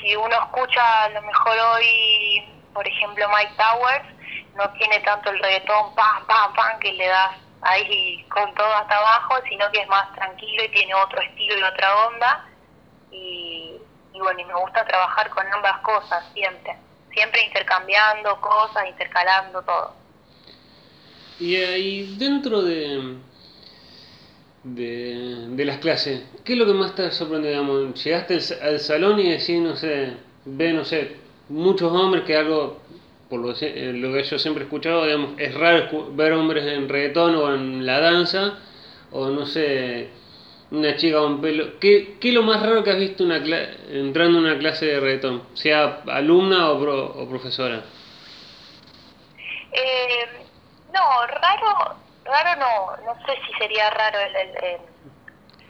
si 0.01 0.15
uno 0.15 0.35
escucha 0.35 1.03
a 1.03 1.09
lo 1.09 1.21
mejor 1.21 1.57
hoy, 1.57 2.43
por 2.73 2.87
ejemplo, 2.87 3.27
Mike 3.29 3.53
Towers, 3.55 4.05
no 4.55 4.69
tiene 4.71 4.99
tanto 4.99 5.29
el 5.29 5.39
reggaetón 5.39 5.93
pam, 5.95 6.25
pam, 6.25 6.53
pam, 6.53 6.79
que 6.79 6.93
le 6.93 7.07
das 7.07 7.31
ahí 7.61 8.23
con 8.29 8.53
todo 8.55 8.73
hasta 8.73 8.97
abajo, 8.97 9.35
sino 9.47 9.71
que 9.71 9.81
es 9.81 9.87
más 9.87 10.13
tranquilo 10.13 10.63
y 10.65 10.69
tiene 10.69 10.93
otro 10.95 11.21
estilo 11.21 11.57
y 11.59 11.63
otra 11.63 12.07
onda. 12.07 12.45
Y, 13.11 13.75
y 14.13 14.19
bueno, 14.19 14.39
y 14.39 14.45
me 14.45 14.53
gusta 14.55 14.85
trabajar 14.85 15.29
con 15.29 15.45
ambas 15.51 15.79
cosas 15.81 16.23
siempre, 16.33 16.75
siempre 17.13 17.43
intercambiando 17.45 18.39
cosas, 18.41 18.87
intercalando 18.87 19.61
todo. 19.63 19.95
Y 21.39 21.55
ahí 21.55 22.15
dentro 22.17 22.61
de, 22.61 23.17
de, 24.63 25.47
de 25.49 25.65
las 25.65 25.79
clases, 25.79 26.23
¿qué 26.43 26.53
es 26.53 26.59
lo 26.59 26.65
que 26.65 26.73
más 26.73 26.95
te 26.95 27.11
sorprende? 27.11 27.49
Digamos? 27.49 28.03
Llegaste 28.03 28.35
al, 28.35 28.69
al 28.69 28.79
salón 28.79 29.19
y 29.19 29.31
decís, 29.31 29.59
no 29.59 29.75
sé, 29.75 30.17
ve, 30.45 30.73
no 30.73 30.85
sé, 30.85 31.17
muchos 31.49 31.91
hombres 31.91 32.23
que 32.25 32.37
algo 32.37 32.80
por 33.31 33.39
lo, 33.39 33.47
lo, 33.47 34.13
que 34.13 34.23
yo 34.23 34.37
siempre 34.37 34.63
he 34.63 34.65
escuchado, 34.65 35.05
digamos, 35.05 35.39
es 35.39 35.53
raro 35.53 36.11
ver 36.11 36.33
hombres 36.33 36.65
en 36.65 36.89
reggaetón 36.89 37.33
o 37.37 37.53
en 37.55 37.85
la 37.85 38.01
danza, 38.01 38.59
o 39.09 39.29
no 39.29 39.45
sé, 39.45 40.09
una 40.69 40.97
chica 40.97 41.19
con 41.19 41.39
pelo. 41.39 41.79
¿Qué, 41.79 42.17
qué 42.19 42.27
es 42.27 42.33
lo 42.33 42.43
más 42.43 42.61
raro 42.61 42.83
que 42.83 42.91
has 42.91 42.97
visto 42.97 43.23
una 43.23 43.37
entrando 43.37 44.39
en 44.39 44.45
una 44.45 44.59
clase 44.59 44.85
de 44.85 44.99
reggaetón, 44.99 45.43
sea 45.53 46.01
alumna 46.07 46.71
o, 46.71 46.81
pro, 46.81 47.05
o 47.05 47.29
profesora? 47.29 47.85
Eh, 49.71 50.25
no, 50.93 51.25
raro, 51.27 51.95
raro 52.25 52.59
no, 52.59 53.05
no 53.05 53.25
sé 53.25 53.31
si 53.47 53.53
sería 53.57 53.89
raro 53.91 54.19
el, 54.19 54.35
el, 54.35 54.49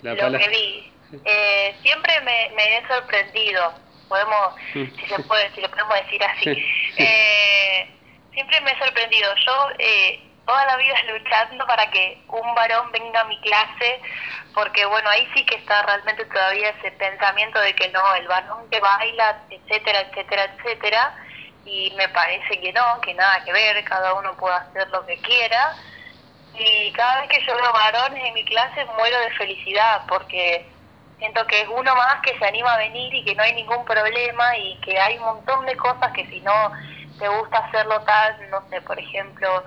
el 0.09 0.31
lo 0.31 0.39
que 0.39 0.49
vi. 0.49 0.87
Eh, 1.25 1.75
siempre 1.83 2.21
me, 2.21 2.55
me 2.55 2.77
he 2.77 2.87
sorprendido 2.87 3.73
podemos, 4.11 4.55
si 4.73 5.07
se 5.07 5.23
puede, 5.23 5.49
si 5.55 5.61
lo 5.61 5.69
podemos 5.69 5.95
decir 6.03 6.21
así. 6.21 6.49
Eh, 6.97 7.89
siempre 8.33 8.59
me 8.59 8.71
he 8.71 8.77
sorprendido. 8.77 9.33
Yo 9.45 9.69
eh, 9.79 10.19
toda 10.45 10.65
la 10.65 10.75
vida 10.75 10.95
luchando 11.07 11.65
para 11.65 11.89
que 11.89 12.21
un 12.27 12.53
varón 12.53 12.91
venga 12.91 13.21
a 13.21 13.25
mi 13.25 13.39
clase, 13.39 14.01
porque 14.53 14.85
bueno, 14.85 15.09
ahí 15.09 15.25
sí 15.33 15.45
que 15.45 15.55
está 15.55 15.81
realmente 15.83 16.25
todavía 16.25 16.71
ese 16.71 16.91
pensamiento 16.91 17.57
de 17.61 17.73
que 17.73 17.87
no, 17.89 18.15
el 18.15 18.27
varón 18.27 18.69
que 18.69 18.81
baila, 18.81 19.43
etcétera, 19.49 20.01
etcétera, 20.01 20.43
etcétera, 20.43 21.15
y 21.63 21.93
me 21.95 22.09
parece 22.09 22.59
que 22.59 22.73
no, 22.73 22.99
que 22.99 23.13
nada 23.13 23.41
que 23.45 23.53
ver, 23.53 23.81
cada 23.85 24.13
uno 24.15 24.35
puede 24.35 24.55
hacer 24.55 24.89
lo 24.89 25.05
que 25.05 25.17
quiera. 25.21 25.73
Y 26.53 26.91
cada 26.91 27.21
vez 27.21 27.29
que 27.29 27.45
yo 27.45 27.55
veo 27.55 27.71
varones 27.71 28.25
en 28.25 28.33
mi 28.33 28.43
clase 28.43 28.83
muero 28.97 29.17
de 29.21 29.31
felicidad, 29.35 30.01
porque 30.09 30.65
siento 31.21 31.45
que 31.45 31.61
es 31.61 31.67
uno 31.67 31.93
más 31.93 32.19
que 32.23 32.35
se 32.39 32.45
anima 32.47 32.73
a 32.73 32.79
venir 32.79 33.13
y 33.13 33.23
que 33.23 33.35
no 33.35 33.43
hay 33.43 33.53
ningún 33.53 33.85
problema 33.85 34.57
y 34.57 34.75
que 34.77 34.99
hay 34.99 35.19
un 35.19 35.25
montón 35.25 35.67
de 35.67 35.77
cosas 35.77 36.11
que 36.13 36.25
si 36.25 36.41
no 36.41 36.71
te 37.19 37.27
gusta 37.27 37.59
hacerlo 37.59 38.01
tal, 38.01 38.49
no 38.49 38.67
sé, 38.71 38.81
por 38.81 38.99
ejemplo, 38.99 39.63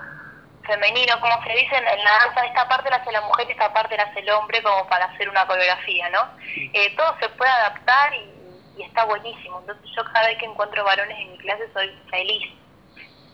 femenino, 0.67 1.21
como 1.21 1.41
se 1.45 1.51
dice 1.51 1.77
en 1.77 1.85
la 1.85 2.11
danza, 2.25 2.45
esta 2.45 2.67
parte 2.67 2.91
la 2.91 2.97
hace 2.97 3.13
la 3.13 3.21
mujer 3.21 3.47
y 3.49 3.53
esta 3.53 3.73
parte 3.73 3.97
la 3.97 4.03
hace 4.03 4.19
el 4.19 4.31
hombre 4.31 4.65
como 4.65 4.85
para 4.89 5.05
hacer 5.05 5.29
una 5.29 5.47
coreografía, 5.47 6.11
¿no? 6.11 6.29
Eh, 6.73 6.93
todo 6.97 7.17
se 7.21 7.29
puede 7.29 7.53
adaptar 7.53 8.13
y, 8.15 8.81
y, 8.81 8.83
está 8.83 9.05
buenísimo, 9.05 9.61
entonces 9.61 9.89
yo 9.97 10.03
cada 10.13 10.27
vez 10.27 10.39
que 10.39 10.47
encuentro 10.47 10.83
varones 10.83 11.17
en 11.17 11.31
mi 11.31 11.39
clase 11.39 11.73
soy 11.73 11.97
feliz. 12.11 12.51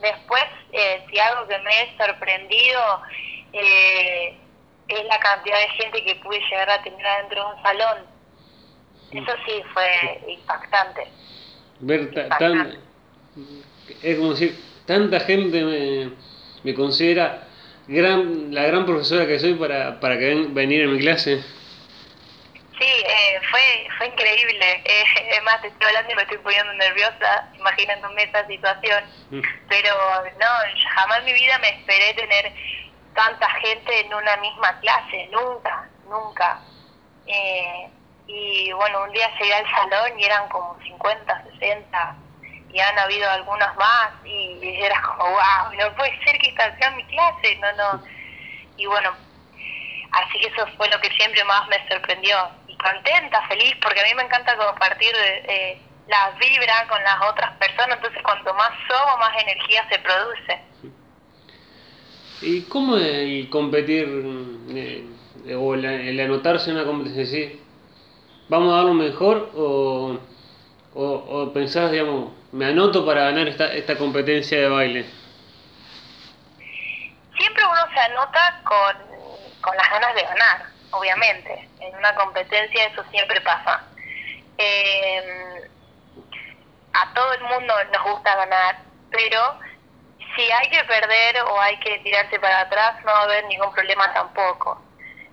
Después, 0.03 0.45
eh, 0.73 1.07
si 1.11 1.19
algo 1.19 1.49
que 1.49 1.59
me 1.61 1.83
he 1.83 1.97
sorprendido 1.97 3.03
eh, 3.55 4.37
es 4.99 5.05
la 5.07 5.19
cantidad 5.19 5.59
de 5.59 5.69
gente 5.83 6.05
que 6.05 6.17
pude 6.17 6.41
llegar 6.51 6.71
a 6.71 6.83
tener 6.83 7.07
adentro 7.07 7.49
de 7.49 7.55
un 7.55 7.63
salón. 7.63 7.99
Eso 9.13 9.33
sí 9.45 9.63
fue 9.73 10.21
impactante. 10.29 11.07
Ver 11.81 12.13
tan, 12.39 12.79
es 14.03 14.19
como 14.19 14.31
decir, 14.31 14.57
tanta 14.87 15.21
gente 15.21 15.65
me, 15.65 16.11
me 16.63 16.75
considera 16.75 17.47
gran, 17.89 18.55
la 18.55 18.65
gran 18.67 18.87
profesora 18.87 19.27
que 19.27 19.39
soy 19.39 19.55
para, 19.55 19.99
para 19.99 20.19
que 20.19 20.47
venir 20.51 20.85
a 20.85 20.89
mi 20.89 21.01
clase. 21.01 21.43
Sí, 22.79 22.87
eh, 22.87 23.41
fue, 23.51 23.89
fue 23.99 24.07
increíble. 24.07 24.57
Eh, 24.91 25.37
es 25.37 25.43
más, 25.45 25.61
te 25.63 25.69
estoy 25.69 25.87
hablando 25.87 26.13
y 26.13 26.17
me 26.17 26.23
estoy 26.23 26.39
poniendo 26.39 26.73
nerviosa 26.75 27.49
imaginándome 27.57 28.25
esa 28.25 28.47
situación. 28.47 29.05
Mm. 29.31 29.41
Pero 29.69 29.95
no, 30.39 30.47
jamás 30.95 31.19
en 31.21 31.25
mi 31.27 31.33
vida 31.33 31.59
me 31.59 31.69
esperé 31.69 32.15
tener 32.15 32.53
tanta 33.15 33.49
gente 33.61 34.01
en 34.01 34.15
una 34.15 34.37
misma 34.37 34.79
clase, 34.81 35.29
nunca, 35.33 35.89
nunca. 36.09 36.61
Eh, 37.27 37.89
y 38.27 38.73
bueno, 38.73 39.03
un 39.03 39.13
día 39.13 39.29
llegué 39.39 39.55
al 39.55 39.71
salón 39.71 40.19
y 40.19 40.25
eran 40.25 40.49
como 40.49 40.79
50, 40.83 41.45
60, 41.59 42.17
y 42.73 42.81
han 42.81 42.99
habido 42.99 43.29
algunas 43.31 43.75
más, 43.77 44.13
y, 44.25 44.59
era 44.63 45.01
como, 45.03 45.25
wow, 45.31 45.73
no 45.77 45.97
puede 45.97 46.25
ser 46.25 46.39
que 46.39 46.51
esta 46.51 46.77
sea 46.77 46.91
mi 46.93 47.05
clase, 47.07 47.57
no, 47.57 47.73
no. 47.73 48.05
Y 48.77 48.87
bueno, 48.87 49.13
así 50.13 50.41
que 50.41 50.47
eso 50.47 50.67
fue 50.77 50.89
lo 50.89 51.01
que 51.01 51.11
siempre 51.11 51.43
más 51.45 51.67
me 51.69 51.89
sorprendió. 51.89 52.37
Y 52.69 52.77
contenta, 52.77 53.43
feliz, 53.49 53.75
porque 53.83 54.01
a 54.01 54.05
mí 54.05 54.15
me 54.15 54.23
encanta 54.23 54.57
compartir 54.57 55.13
eh, 55.17 55.81
la 56.07 56.31
vibra 56.39 56.87
con 56.89 57.03
las 57.03 57.21
otras 57.23 57.53
personas, 57.57 57.97
entonces 57.97 58.23
cuanto 58.23 58.55
más 58.55 58.71
somos, 58.89 59.19
más 59.19 59.43
energía 59.43 59.85
se 59.89 59.99
produce. 59.99 60.63
¿Y 62.43 62.63
cómo 62.63 62.97
el 62.97 63.49
competir 63.51 64.09
eh, 64.71 65.05
o 65.55 65.75
el, 65.75 66.21
anotarse 66.21 66.71
en 66.71 66.77
una 66.77 66.87
competencia? 66.87 67.27
¿sí? 67.27 67.61
¿Vamos 68.49 68.73
a 68.73 68.77
dar 68.77 68.85
lo 68.87 68.95
mejor 68.95 69.51
o, 69.55 70.19
o, 70.95 71.05
o, 71.05 71.53
pensás, 71.53 71.93
digamos, 71.93 72.33
me 72.53 72.67
anoto 72.67 73.05
para 73.05 73.25
ganar 73.25 73.47
esta, 73.47 73.73
esta 73.75 73.97
competencia 73.97 74.59
de 74.59 74.69
baile? 74.69 75.05
Siempre 77.37 77.63
uno 77.65 77.95
se 77.95 78.01
anota 78.01 78.61
con, 78.65 78.97
con 79.61 79.77
las 79.77 79.91
ganas 79.91 80.15
de 80.15 80.23
ganar, 80.23 80.67
obviamente. 80.93 81.69
En 81.81 81.95
una 81.95 82.15
competencia 82.15 82.87
eso 82.87 83.05
siempre 83.11 83.41
pasa. 83.43 83.85
Eh, 84.57 85.69
a 86.93 87.15
todo 87.15 87.33
el 87.35 87.43
mundo 87.43 87.75
nos 87.93 88.13
gusta 88.13 88.35
ganar, 88.35 88.79
pero 89.11 89.59
si 90.35 90.51
hay 90.51 90.69
que 90.71 90.85
perder 90.85 91.41
o 91.43 91.61
hay 91.61 91.79
que 91.81 91.99
tirarse 92.01 92.39
para 92.39 92.61
atrás, 92.61 92.97
no 93.05 93.13
va 93.13 93.21
a 93.21 93.25
haber 93.25 93.45
ningún 93.47 93.73
problema 93.73 94.13
tampoco. 94.13 94.81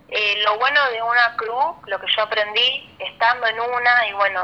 Eh, 0.09 0.41
lo 0.43 0.57
bueno 0.57 0.79
de 0.91 1.01
una 1.01 1.35
cruz, 1.35 1.75
lo 1.85 1.99
que 1.99 2.07
yo 2.15 2.23
aprendí 2.23 2.95
estando 2.99 3.45
en 3.47 3.59
una 3.59 4.07
y 4.07 4.13
bueno, 4.13 4.43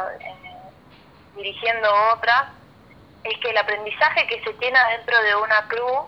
dirigiendo 1.36 1.90
otra, 2.14 2.52
es 3.24 3.38
que 3.40 3.50
el 3.50 3.58
aprendizaje 3.58 4.28
que 4.28 4.44
se 4.44 4.54
tiene 4.56 4.78
dentro 4.98 5.22
de 5.22 5.36
una 5.36 5.68
cruz 5.68 6.06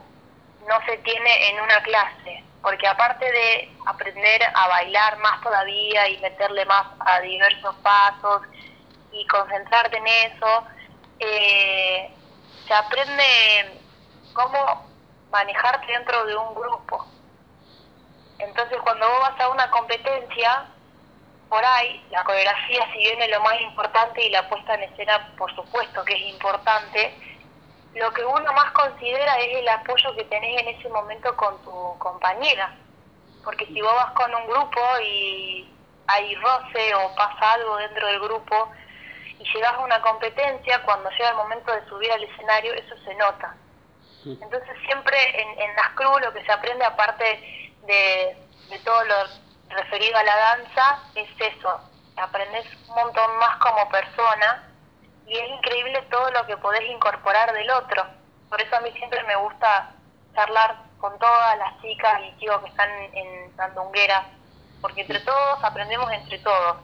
no 0.67 0.85
se 0.85 0.97
tiene 0.97 1.49
en 1.49 1.61
una 1.61 1.81
clase, 1.83 2.43
porque 2.61 2.87
aparte 2.87 3.31
de 3.31 3.71
aprender 3.85 4.41
a 4.53 4.67
bailar 4.67 5.17
más 5.19 5.41
todavía 5.41 6.09
y 6.09 6.17
meterle 6.19 6.65
más 6.65 6.87
a 6.99 7.21
diversos 7.21 7.75
pasos 7.77 8.41
y 9.13 9.25
concentrarte 9.27 9.97
en 9.97 10.07
eso, 10.07 10.67
eh, 11.19 12.11
se 12.67 12.73
aprende 12.73 13.84
cómo 14.35 14.85
manejarte 15.31 15.91
dentro 15.91 16.25
de 16.25 16.35
un 16.35 16.53
grupo. 16.53 17.07
Entonces 18.37 18.77
cuando 18.83 19.07
vos 19.09 19.19
vas 19.21 19.39
a 19.39 19.49
una 19.49 19.71
competencia, 19.71 20.65
por 21.49 21.65
ahí 21.65 22.05
la 22.11 22.23
coreografía 22.23 22.85
si 22.91 22.99
bien 22.99 23.21
es 23.21 23.31
lo 23.31 23.41
más 23.41 23.59
importante 23.61 24.23
y 24.23 24.29
la 24.29 24.47
puesta 24.49 24.75
en 24.75 24.83
escena 24.83 25.33
por 25.37 25.53
supuesto 25.55 26.03
que 26.03 26.13
es 26.13 26.33
importante, 26.33 27.17
lo 27.95 28.11
que 28.11 28.25
uno 28.25 28.53
más 28.53 28.71
considera 28.71 29.37
es 29.39 29.57
el 29.57 29.69
apoyo 29.69 30.13
que 30.15 30.25
tenés 30.25 30.61
en 30.61 30.67
ese 30.67 30.89
momento 30.89 31.35
con 31.37 31.57
tu 31.63 31.97
compañera. 31.97 32.75
Porque 33.43 33.65
si 33.67 33.81
vos 33.81 33.95
vas 33.95 34.11
con 34.11 34.35
un 34.35 34.47
grupo 34.47 34.81
y 35.01 35.71
hay 36.07 36.35
roce 36.35 36.93
o 36.95 37.15
pasa 37.15 37.53
algo 37.53 37.77
dentro 37.77 38.05
del 38.07 38.19
grupo 38.19 38.69
y 39.39 39.45
llegas 39.53 39.73
a 39.75 39.79
una 39.79 40.01
competencia, 40.01 40.81
cuando 40.83 41.09
llega 41.11 41.29
el 41.29 41.35
momento 41.37 41.71
de 41.71 41.87
subir 41.87 42.11
al 42.11 42.23
escenario, 42.23 42.73
eso 42.73 42.95
se 43.05 43.15
nota. 43.15 43.55
Entonces 44.25 44.75
siempre 44.85 45.17
en, 45.41 45.59
en 45.59 45.75
las 45.75 45.89
cruz 45.89 46.19
lo 46.21 46.33
que 46.33 46.43
se 46.43 46.51
aprende 46.51 46.83
aparte 46.83 47.75
de, 47.85 48.37
todo 48.83 49.03
lo 49.05 49.15
referido 49.69 50.17
a 50.17 50.23
la 50.23 50.35
danza 50.35 50.99
es 51.15 51.29
eso, 51.39 51.79
aprendes 52.17 52.65
un 52.87 52.95
montón 52.95 53.37
más 53.37 53.57
como 53.57 53.87
persona 53.89 54.63
y 55.27 55.37
es 55.37 55.49
increíble 55.49 56.01
todo 56.09 56.29
lo 56.31 56.45
que 56.45 56.57
podés 56.57 56.83
incorporar 56.89 57.53
del 57.53 57.69
otro. 57.71 58.05
Por 58.49 58.61
eso 58.61 58.75
a 58.75 58.81
mí 58.81 58.91
siempre 58.91 59.23
me 59.23 59.35
gusta 59.35 59.91
charlar 60.33 60.75
con 60.99 61.17
todas 61.19 61.57
las 61.57 61.81
chicas 61.81 62.21
y 62.21 62.39
chicos 62.39 62.61
que 62.61 62.69
están 62.69 62.89
en 63.13 63.55
Sandunguera, 63.55 64.25
porque 64.81 65.01
entre 65.01 65.19
todos 65.21 65.63
aprendemos 65.63 66.11
entre 66.11 66.39
todos 66.39 66.77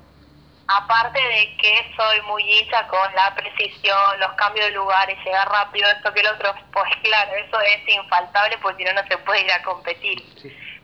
aparte 0.67 1.19
de 1.19 1.57
que 1.57 1.93
soy 1.95 2.21
muy 2.21 2.43
hincha 2.43 2.87
con 2.87 3.13
la 3.15 3.33
precisión, 3.35 4.19
los 4.19 4.31
cambios 4.33 4.67
de 4.67 4.73
lugares, 4.73 5.17
llegar 5.25 5.49
rápido, 5.49 5.89
esto 5.89 6.13
que 6.13 6.21
el 6.21 6.27
otro, 6.27 6.53
pues 6.73 6.91
claro, 7.03 7.31
eso 7.35 7.59
es 7.61 7.95
infaltable 7.95 8.57
porque 8.61 8.83
si 8.83 8.93
no, 8.93 9.01
no 9.01 9.07
se 9.07 9.17
puede 9.19 9.41
ir 9.41 9.51
a 9.51 9.63
competir. 9.63 10.23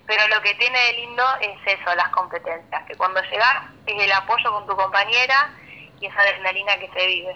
Pero 0.05 0.27
lo 0.33 0.41
que 0.41 0.55
tiene 0.55 0.79
de 0.79 0.93
lindo 0.93 1.23
es 1.41 1.79
eso, 1.79 1.95
las 1.95 2.09
competencias, 2.09 2.83
que 2.87 2.95
cuando 2.95 3.21
llegas 3.23 3.71
es 3.85 4.03
el 4.03 4.11
apoyo 4.11 4.51
con 4.51 4.65
tu 4.65 4.75
compañera 4.75 5.53
y 5.99 6.05
esa 6.05 6.21
adrenalina 6.21 6.77
que 6.77 6.89
se 6.89 7.07
vive. 7.07 7.35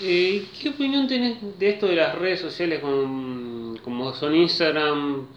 Eh, 0.00 0.48
¿Qué 0.60 0.70
opinión 0.70 1.06
tenés 1.06 1.58
de 1.58 1.68
esto 1.68 1.86
de 1.86 1.96
las 1.96 2.14
redes 2.14 2.40
sociales 2.40 2.80
como, 2.80 3.80
como 3.82 4.12
son 4.14 4.34
Instagram, 4.34 5.28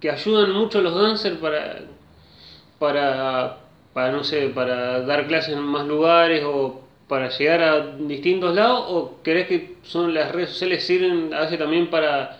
que 0.00 0.10
ayudan 0.10 0.52
mucho 0.52 0.78
a 0.78 0.82
los 0.82 0.94
dancers 0.94 1.36
para, 1.38 1.80
para 2.78 3.58
para, 3.92 4.10
no 4.10 4.24
sé, 4.24 4.48
para 4.48 5.00
dar 5.00 5.26
clases 5.26 5.54
en 5.54 5.62
más 5.62 5.86
lugares 5.86 6.42
o 6.44 6.82
para 7.08 7.28
llegar 7.28 7.62
a 7.62 7.80
distintos 7.98 8.54
lados? 8.54 8.84
¿O 8.88 9.22
crees 9.22 9.48
que 9.48 9.76
son 9.82 10.14
las 10.14 10.32
redes 10.32 10.50
sociales 10.50 10.86
sirven 10.86 11.34
a 11.34 11.40
veces 11.40 11.58
también 11.58 11.90
para 11.90 12.38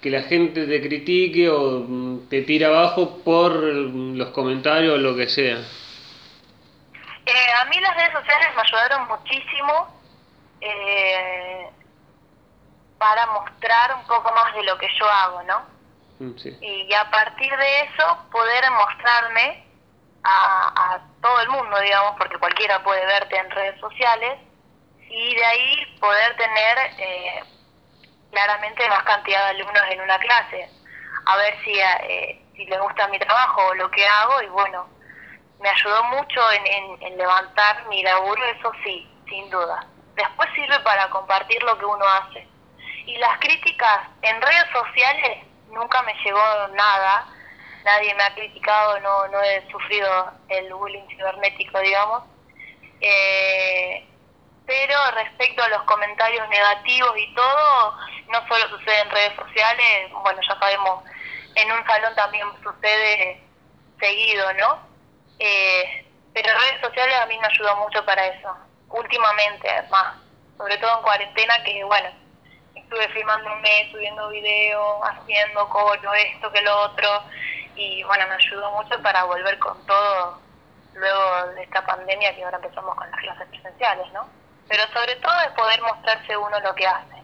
que 0.00 0.10
la 0.10 0.22
gente 0.22 0.66
te 0.66 0.80
critique 0.80 1.50
o 1.50 1.84
te 2.30 2.42
tira 2.42 2.68
abajo 2.68 3.18
por 3.24 3.52
los 3.52 4.28
comentarios 4.28 4.94
o 4.94 4.98
lo 4.98 5.16
que 5.16 5.28
sea? 5.28 5.58
Eh, 7.26 7.52
a 7.60 7.64
mí 7.66 7.80
las 7.80 7.96
redes 7.96 8.12
sociales 8.12 8.48
me 8.54 8.62
ayudaron 8.62 9.08
muchísimo 9.08 9.88
eh, 10.60 11.68
para 12.96 13.26
mostrar 13.26 13.96
un 13.96 14.06
poco 14.06 14.32
más 14.32 14.54
de 14.54 14.62
lo 14.62 14.78
que 14.78 14.88
yo 14.98 15.04
hago, 15.10 15.42
¿no? 15.42 15.78
Mm, 16.20 16.32
y 16.60 16.94
a 16.94 17.10
partir 17.10 17.56
de 17.56 17.80
eso 17.82 18.18
poder 18.30 18.64
mostrarme 18.70 19.67
a, 20.24 21.00
todo 21.20 21.40
el 21.40 21.48
mundo, 21.48 21.80
digamos, 21.80 22.14
porque 22.16 22.38
cualquiera 22.38 22.82
puede 22.82 23.04
verte 23.06 23.36
en 23.36 23.50
redes 23.50 23.80
sociales, 23.80 24.38
y 25.08 25.34
de 25.34 25.44
ahí 25.44 25.96
poder 26.00 26.36
tener 26.36 26.78
eh, 26.98 27.42
claramente 28.30 28.88
más 28.88 29.02
cantidad 29.04 29.44
de 29.44 29.50
alumnos 29.50 29.82
en 29.90 30.00
una 30.00 30.18
clase, 30.18 30.70
a 31.26 31.36
ver 31.36 31.54
si, 31.64 31.78
eh, 31.78 32.42
si 32.54 32.66
les 32.66 32.80
gusta 32.80 33.08
mi 33.08 33.18
trabajo 33.18 33.66
o 33.66 33.74
lo 33.74 33.90
que 33.90 34.06
hago, 34.06 34.42
y 34.42 34.48
bueno, 34.48 34.88
me 35.60 35.68
ayudó 35.68 36.04
mucho 36.04 36.40
en, 36.52 37.02
en 37.02 37.18
levantar 37.18 37.86
mi 37.88 38.02
laburo, 38.02 38.44
eso 38.44 38.70
sí, 38.84 39.10
sin 39.28 39.50
duda. 39.50 39.84
Después 40.14 40.48
sirve 40.54 40.78
para 40.80 41.08
compartir 41.10 41.62
lo 41.62 41.78
que 41.78 41.84
uno 41.84 42.04
hace. 42.04 42.46
Y 43.06 43.16
las 43.18 43.38
críticas 43.38 44.00
en 44.22 44.40
redes 44.40 44.66
sociales 44.72 45.44
nunca 45.70 46.02
me 46.02 46.14
llegó 46.24 46.68
nada, 46.74 47.26
nadie 47.88 48.14
me 48.14 48.22
ha 48.22 48.34
criticado, 48.34 49.00
no, 49.00 49.28
no 49.28 49.42
he 49.42 49.66
sufrido 49.70 50.32
el 50.48 50.72
bullying 50.74 51.08
cibernético, 51.08 51.80
digamos. 51.80 52.22
Eh, 53.00 54.06
pero 54.66 54.94
respecto 55.12 55.62
a 55.62 55.68
los 55.68 55.82
comentarios 55.84 56.46
negativos 56.50 57.16
y 57.16 57.34
todo, 57.34 57.96
no 58.28 58.46
solo 58.46 58.68
sucede 58.68 59.00
en 59.00 59.10
redes 59.10 59.34
sociales, 59.36 60.12
bueno, 60.22 60.40
ya 60.46 60.58
sabemos, 60.60 61.04
en 61.54 61.72
un 61.72 61.86
salón 61.86 62.14
también 62.14 62.46
sucede 62.62 63.40
seguido, 63.98 64.52
¿no? 64.54 64.80
Eh, 65.38 66.04
pero 66.34 66.52
redes 66.52 66.82
sociales 66.82 67.16
a 67.22 67.26
mí 67.26 67.38
me 67.38 67.46
ayudó 67.46 67.74
mucho 67.76 68.04
para 68.04 68.26
eso, 68.26 68.54
últimamente, 68.90 69.68
más, 69.90 70.14
sobre 70.58 70.76
todo 70.76 70.98
en 70.98 71.02
cuarentena, 71.02 71.64
que 71.64 71.82
bueno, 71.84 72.10
estuve 72.74 73.08
filmando 73.08 73.50
un 73.50 73.62
mes, 73.62 73.90
subiendo 73.90 74.28
videos, 74.28 75.00
haciendo 75.02 75.66
coro, 75.70 76.12
esto 76.12 76.52
que 76.52 76.60
lo 76.60 76.80
otro, 76.80 77.08
y 77.78 78.02
bueno, 78.02 78.26
me 78.28 78.34
ayudó 78.34 78.70
mucho 78.72 79.00
para 79.02 79.22
volver 79.24 79.56
con 79.60 79.86
todo 79.86 80.40
luego 80.94 81.46
de 81.54 81.62
esta 81.62 81.86
pandemia 81.86 82.34
que 82.34 82.42
ahora 82.42 82.56
empezamos 82.56 82.94
con 82.96 83.08
las 83.08 83.20
clases 83.20 83.46
presenciales, 83.48 84.12
¿no? 84.12 84.28
Pero 84.68 84.82
sobre 84.92 85.14
todo 85.16 85.40
es 85.46 85.52
poder 85.52 85.80
mostrarse 85.82 86.36
uno 86.36 86.58
lo 86.60 86.74
que 86.74 86.86
hace. 86.86 87.22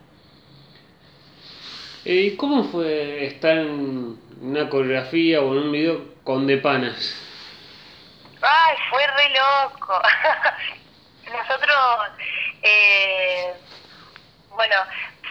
¿Y 2.04 2.36
cómo 2.36 2.64
fue 2.64 3.26
estar 3.26 3.56
en 3.56 4.18
una 4.40 4.68
coreografía 4.70 5.40
o 5.40 5.52
en 5.52 5.58
un 5.58 5.72
video 5.72 6.14
con 6.22 6.46
De 6.46 6.58
Panas? 6.58 7.20
Ay, 8.40 8.76
fue 8.90 9.06
re 9.06 9.30
loco. 9.30 10.00
Nosotros, 11.32 12.10
eh, 12.62 13.54
bueno, 14.50 14.76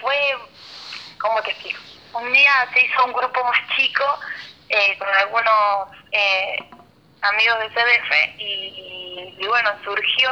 fue, 0.02 0.16
¿cómo 1.20 1.42
te 1.44 1.52
explico? 1.52 1.80
Un 2.14 2.34
día 2.34 2.68
se 2.74 2.86
hizo 2.86 3.06
un 3.06 3.14
grupo 3.14 3.44
más 3.44 3.76
chico 3.76 4.04
eh, 4.76 4.98
con 4.98 5.08
algunos 5.08 5.88
eh, 6.12 6.58
amigos 7.22 7.60
de 7.60 7.70
CDF 7.70 8.40
y, 8.40 9.36
y, 9.40 9.48
bueno, 9.48 9.70
surgió 9.84 10.32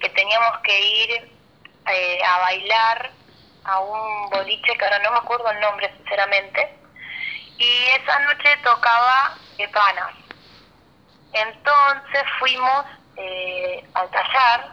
que 0.00 0.08
teníamos 0.10 0.58
que 0.64 0.80
ir 0.80 1.30
eh, 1.86 2.20
a 2.24 2.38
bailar 2.38 3.10
a 3.64 3.78
un 3.78 4.30
boliche 4.30 4.76
que 4.76 4.84
ahora 4.84 4.98
no 4.98 5.12
me 5.12 5.18
acuerdo 5.18 5.48
el 5.50 5.60
nombre 5.60 5.92
sinceramente 5.96 6.74
y 7.56 7.84
esa 8.00 8.18
noche 8.20 8.56
tocaba 8.64 9.36
de 9.56 9.68
panas 9.68 10.14
entonces 11.32 12.22
fuimos 12.40 12.84
eh, 13.16 13.84
al 13.94 14.10
taller 14.10 14.72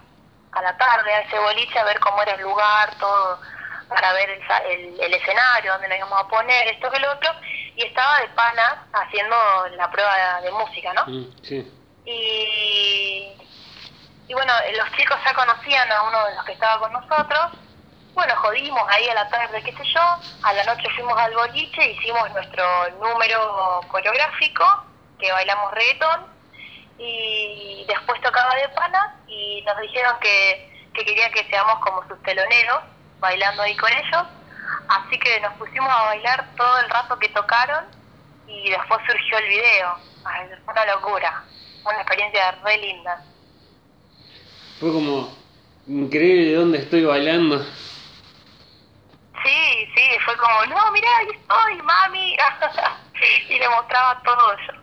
a 0.51 0.61
la 0.61 0.77
tarde 0.77 1.13
a 1.13 1.21
ese 1.21 1.37
boliche 1.39 1.77
a 1.77 1.83
ver 1.83 1.99
cómo 1.99 2.21
era 2.23 2.33
el 2.33 2.41
lugar 2.41 2.95
todo 2.97 3.39
para 3.88 4.13
ver 4.13 4.30
el, 4.30 4.41
el, 4.71 5.00
el 5.00 5.13
escenario 5.13 5.74
donde 5.74 5.88
nos 5.89 5.98
íbamos 5.98 6.19
a 6.19 6.28
poner 6.28 6.67
esto 6.67 6.89
que 6.91 7.00
lo 7.00 7.12
otro 7.12 7.32
y 7.76 7.84
estaba 7.84 8.19
de 8.21 8.28
pana 8.30 8.88
haciendo 8.93 9.36
la 9.76 9.89
prueba 9.91 10.41
de, 10.41 10.52
música 10.52 10.93
no 10.93 11.06
Mm, 11.06 11.36
sí. 11.43 11.71
y 12.06 13.32
y 14.28 14.34
bueno, 14.34 14.54
los 14.76 14.91
chicos 14.98 15.17
ya 15.24 15.34
conocían 15.36 15.91
a 15.91 16.02
uno 16.04 16.26
de 16.26 16.36
los 16.36 16.43
que 16.45 16.54
estaba 16.54 16.80
con 16.80 16.91
nosotros. 16.93 17.52
Bueno, 18.15 18.36
jodimos 18.38 18.82
ahí 18.89 19.08
a 19.08 19.13
la 19.13 19.30
tarde, 19.30 19.62
qué 19.62 19.71
sé 19.71 19.84
yo. 19.84 20.02
A 20.41 20.54
la 20.54 20.63
noche 20.63 20.89
fuimos 20.95 21.15
al 21.19 21.34
boliche, 21.36 21.91
hicimos 21.91 22.32
nuestro 22.32 22.89
número 23.02 23.82
coreográfico, 23.88 24.65
que 25.19 25.32
bailamos 25.32 25.71
reggaetón. 25.74 26.26
Y 26.98 27.86
después 27.88 28.19
tocaba 28.21 28.56
de 28.56 28.69
pana 28.69 29.15
y 29.28 29.62
nos 29.62 29.80
dijeron 29.82 30.17
que, 30.21 30.89
que 30.95 31.06
querían 31.06 31.32
que 31.32 31.43
seamos 31.50 31.80
como 31.82 32.08
sus 32.08 32.19
teloneros, 32.24 32.80
bailando 33.25 33.63
ahí 33.63 33.75
con 33.75 33.91
ellos. 33.91 34.23
Así 34.88 35.17
que 35.19 35.39
nos 35.41 35.53
pusimos 35.55 35.89
a 35.89 36.03
bailar 36.05 36.55
todo 36.55 36.77
el 36.79 36.89
rato 36.89 37.17
que 37.19 37.29
tocaron 37.29 37.85
y 38.47 38.69
después 38.69 39.01
surgió 39.07 39.38
el 39.39 39.47
video. 39.49 39.97
Ay, 40.23 40.47
fue 40.63 40.73
una 40.73 40.85
locura, 40.93 41.43
una 41.83 41.97
experiencia 42.01 42.51
re 42.63 42.77
linda. 42.77 43.23
Fue 44.79 44.91
como 44.91 45.33
increíble 45.88 46.45
de 46.51 46.55
dónde 46.55 46.77
estoy 46.79 47.03
bailando. 47.03 47.65
Sí, 49.43 49.88
sí, 49.95 50.03
fue 50.23 50.35
como, 50.38 50.65
no, 50.67 50.91
mirá, 50.91 51.07
ahí 51.19 51.27
estoy, 51.31 51.81
mami. 51.81 52.35
y 53.49 53.59
le 53.59 53.69
mostraba 53.69 54.21
todo 54.23 54.53
eso. 54.53 54.73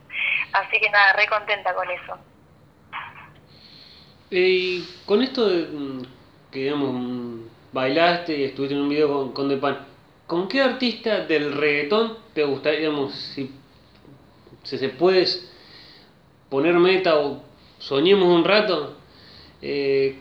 Así 0.52 0.81
que 0.81 0.90
nada, 0.90 1.12
re 1.14 1.26
contenta 1.28 1.74
con 1.74 1.88
eso. 1.90 2.18
Eh, 4.31 4.48
Y 4.48 4.88
con 5.07 5.22
esto 5.22 5.48
de 5.48 5.66
mm, 5.66 6.02
que, 6.50 6.59
digamos, 6.61 6.90
mm, 6.92 7.40
bailaste 7.72 8.37
y 8.37 8.44
estuviste 8.44 8.74
en 8.74 8.82
un 8.82 8.88
video 8.88 9.08
con, 9.08 9.32
con 9.32 9.48
Depan, 9.48 9.87
¿con 10.26 10.48
qué 10.48 10.61
artista 10.61 11.20
del 11.20 11.52
reggaetón 11.52 12.18
te 12.35 12.44
gustaría, 12.44 12.80
digamos, 12.80 13.14
si, 13.14 13.50
si 14.62 14.78
se 14.78 14.88
puedes 14.90 15.50
poner 16.48 16.74
meta 16.74 17.16
o 17.16 17.42
soñemos 17.78 18.28
un 18.28 18.44
rato, 18.44 18.96
eh, 19.61 20.18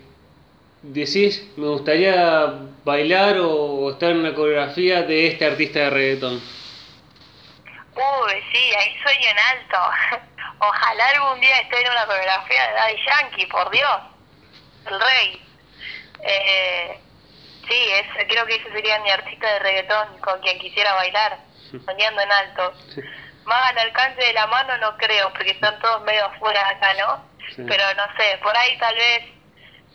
decís, 0.81 1.47
me 1.57 1.67
gustaría 1.67 2.55
bailar 2.83 3.37
o 3.39 3.91
estar 3.91 4.11
en 4.11 4.17
una 4.17 4.33
coreografía 4.33 5.03
de 5.03 5.27
este 5.27 5.45
artista 5.45 5.79
de 5.79 5.89
reggaetón? 5.89 6.41
Uy, 7.93 8.33
sí, 8.51 8.73
ahí 8.77 8.95
sueño 9.03 9.29
en 9.29 9.39
alto. 9.39 10.25
Ojalá 10.59 11.09
algún 11.09 11.41
día 11.41 11.57
esté 11.57 11.81
en 11.81 11.91
una 11.91 12.05
coreografía 12.05 12.67
de 12.67 12.73
Daddy 12.73 12.95
Yankee, 13.05 13.45
por 13.47 13.69
Dios. 13.71 13.97
El 14.89 14.99
rey. 14.99 15.41
Eh, 16.23 16.99
sí, 17.67 17.91
ese, 17.91 18.28
creo 18.28 18.45
que 18.45 18.56
ese 18.56 18.71
sería 18.71 19.00
mi 19.00 19.10
artista 19.10 19.52
de 19.54 19.60
reggaetón 19.60 20.19
con 20.19 20.39
quien 20.41 20.60
quisiera 20.60 20.93
bailar, 20.93 21.38
soñando 21.86 22.21
en 22.21 22.32
alto. 22.32 22.74
Sí. 22.93 23.02
Más 23.45 23.69
al 23.71 23.78
alcance 23.80 24.21
de 24.24 24.34
la 24.34 24.45
mano 24.47 24.78
no 24.78 24.97
creo, 24.97 25.32
porque 25.34 25.52
están 25.52 25.80
todos 25.80 26.02
medio 26.04 26.26
afuera 26.26 26.67
acá, 26.69 26.93
¿no? 26.93 27.26
Sí. 27.56 27.63
Pero 27.67 27.84
no 27.95 28.04
sé, 28.17 28.38
por 28.43 28.56
ahí 28.56 28.78
tal 28.78 28.95
vez 28.95 29.24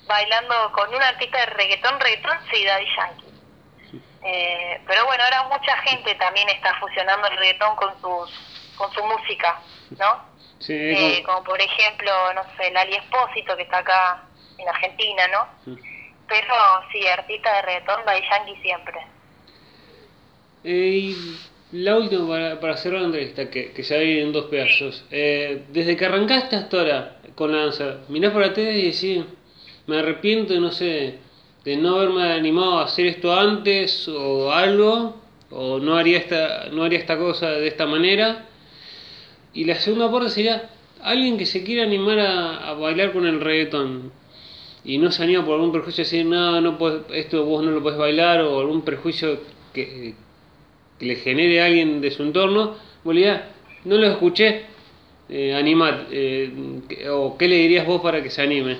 bailando 0.06 0.72
con 0.72 0.94
un 0.94 1.02
artista 1.02 1.38
de 1.38 1.46
reggaetón, 1.46 1.98
reggaetón, 2.00 2.38
sí, 2.50 2.64
Daddy 2.64 2.86
Yankee. 2.96 3.26
Eh, 4.24 4.80
pero 4.86 5.04
bueno, 5.06 5.22
ahora 5.24 5.44
mucha 5.44 5.76
gente 5.82 6.14
también 6.16 6.48
está 6.48 6.74
fusionando 6.80 7.28
el 7.28 7.36
reggaetón 7.36 7.76
con 7.76 8.00
sus 8.00 8.72
con 8.76 8.92
su 8.92 9.02
música, 9.04 9.58
¿no? 9.98 10.24
Sí, 10.58 10.74
Eh, 10.74 11.22
como- 11.22 11.36
como 11.38 11.44
por 11.44 11.60
ejemplo, 11.62 12.12
no 12.34 12.44
sé, 12.56 12.70
Lali 12.72 12.96
Espósito, 12.96 13.56
que 13.56 13.62
está 13.62 13.78
acá 13.78 14.22
en 14.58 14.68
Argentina, 14.68 15.26
¿no? 15.28 15.48
Pero 16.28 16.54
sí, 16.92 17.06
artista 17.06 17.54
de 17.56 17.62
reggaetón, 17.62 18.00
Daddy 18.04 18.20
Yankee 18.28 18.62
siempre. 18.62 18.98
Eh, 20.64 21.12
y 21.12 21.16
la 21.72 21.96
última 21.96 22.26
para, 22.28 22.60
para 22.60 22.76
cerrar 22.76 23.00
la 23.00 23.06
entrevista, 23.06 23.48
que, 23.50 23.72
que 23.72 23.82
se 23.84 23.94
va 23.94 24.00
a 24.00 24.04
ir 24.04 24.18
en 24.18 24.32
dos 24.32 24.46
pedazos. 24.46 25.04
Eh, 25.10 25.64
desde 25.68 25.96
que 25.96 26.06
arrancaste 26.06 26.56
hasta 26.56 26.78
ahora 26.78 27.16
con 27.34 27.52
la 27.52 27.58
danza, 27.58 27.98
mirás 28.08 28.32
para 28.32 28.46
atrás 28.46 28.66
y 28.74 28.90
decís, 28.90 29.24
me 29.86 29.98
arrepiento, 29.98 30.58
no 30.58 30.72
sé, 30.72 31.18
de 31.64 31.76
no 31.76 31.96
haberme 31.96 32.32
animado 32.32 32.78
a 32.78 32.84
hacer 32.84 33.06
esto 33.06 33.34
antes 33.34 34.08
o 34.08 34.52
algo, 34.52 35.20
o 35.50 35.78
no 35.78 35.96
haría 35.96 36.18
esta, 36.18 36.68
no 36.72 36.82
haría 36.84 36.98
esta 36.98 37.16
cosa 37.16 37.50
de 37.50 37.68
esta 37.68 37.86
manera. 37.86 38.46
Y 39.54 39.64
la 39.64 39.76
segunda 39.76 40.10
parte 40.10 40.30
sería 40.30 40.70
alguien 41.02 41.38
que 41.38 41.46
se 41.46 41.64
quiera 41.64 41.84
animar 41.84 42.18
a, 42.18 42.70
a 42.70 42.74
bailar 42.74 43.12
con 43.12 43.26
el 43.26 43.40
reggaetón 43.40 44.12
y 44.86 44.98
no 44.98 45.10
se 45.10 45.24
anima 45.24 45.44
por 45.44 45.54
algún 45.54 45.72
prejuicio 45.72 46.04
de 46.04 46.10
decir, 46.10 46.26
no, 46.26 46.60
no 46.60 46.78
podés- 46.78 47.04
esto 47.12 47.44
vos 47.44 47.62
no 47.64 47.72
lo 47.72 47.82
podés 47.82 47.98
bailar 47.98 48.40
o 48.42 48.60
algún 48.60 48.82
prejuicio 48.82 49.40
que, 49.74 50.14
que 50.98 51.04
le 51.04 51.16
genere 51.16 51.60
a 51.60 51.64
alguien 51.66 52.00
de 52.00 52.10
su 52.12 52.22
entorno, 52.22 52.76
vos 53.02 53.14
no 53.84 53.96
lo 53.96 54.06
escuché, 54.06 54.66
eh, 55.28 55.56
animad, 55.56 56.06
eh, 56.12 57.08
o 57.10 57.36
qué 57.36 57.48
le 57.48 57.56
dirías 57.56 57.84
vos 57.84 58.00
para 58.00 58.22
que 58.22 58.30
se 58.30 58.42
anime. 58.42 58.78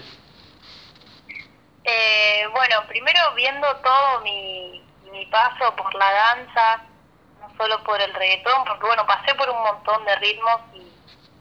Eh, 1.85 2.43
bueno, 2.53 2.77
primero 2.89 3.19
viendo 3.35 3.67
todo 3.83 4.21
mi, 4.23 4.83
mi 5.13 5.27
paso 5.27 5.75
por 5.77 5.93
la 5.95 6.13
danza, 6.13 6.85
no 7.41 7.57
solo 7.57 7.83
por 7.83 8.01
el 8.01 8.15
reggaetón, 8.15 8.65
porque 8.65 8.87
bueno, 8.87 9.05
pasé 9.07 9.35
por 9.35 9.51
un 9.51 9.61
montón 9.61 10.05
de 10.05 10.17
ritmos 10.17 10.61
y 10.75 10.83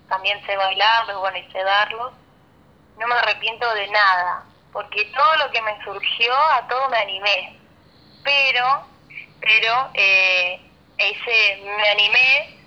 también 0.10 0.43
sé 0.45 0.58
bailarlos, 0.58 1.19
bueno, 1.19 1.38
y 1.38 1.51
sé 1.51 1.63
darlos. 1.63 2.13
No 2.99 3.08
me 3.08 3.15
arrepiento 3.15 3.71
de 3.73 3.88
nada, 3.88 4.45
porque 4.75 5.05
todo 5.05 5.38
lo 5.38 5.51
que 5.51 5.61
me 5.61 5.81
surgió, 5.85 6.35
a 6.35 6.67
todo 6.67 6.89
me 6.89 6.97
animé. 6.97 7.57
Pero, 8.25 8.85
pero, 9.39 9.89
eh, 9.93 10.59
ese 10.97 11.61
me 11.63 11.89
animé, 11.91 12.59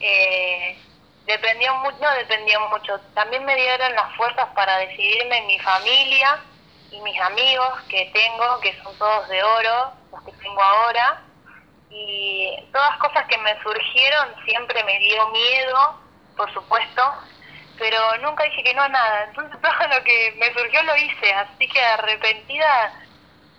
eh, 0.00 0.78
dependió 1.26 1.74
mucho, 1.74 1.98
no 2.00 2.10
dependió 2.12 2.60
mucho, 2.70 2.98
también 3.12 3.44
me 3.44 3.56
dieron 3.56 3.94
las 3.94 4.16
fuerzas 4.16 4.48
para 4.54 4.78
decidirme 4.78 5.36
en 5.36 5.46
mi 5.46 5.58
familia 5.58 6.40
y 6.90 6.98
mis 7.02 7.20
amigos 7.20 7.72
que 7.90 8.10
tengo, 8.14 8.60
que 8.60 8.82
son 8.82 8.96
todos 8.96 9.28
de 9.28 9.42
oro, 9.42 9.92
los 10.12 10.22
que 10.22 10.32
tengo 10.32 10.62
ahora, 10.62 11.24
y 11.90 12.56
todas 12.72 12.96
cosas 13.00 13.26
que 13.26 13.36
me 13.36 13.52
surgieron 13.62 14.34
siempre 14.46 14.82
me 14.84 14.98
dio 14.98 15.28
miedo, 15.28 16.00
por 16.38 16.50
supuesto, 16.54 17.02
pero 17.78 17.98
nunca 18.18 18.44
dije 18.44 18.62
que 18.62 18.74
no 18.74 18.82
a 18.82 18.88
nada, 18.88 19.24
entonces 19.24 19.60
todo 19.62 19.88
lo 19.88 20.04
que 20.04 20.34
me 20.38 20.52
surgió 20.52 20.82
lo 20.82 20.96
hice, 20.96 21.32
así 21.32 21.68
que 21.68 21.80
arrepentida 21.80 22.92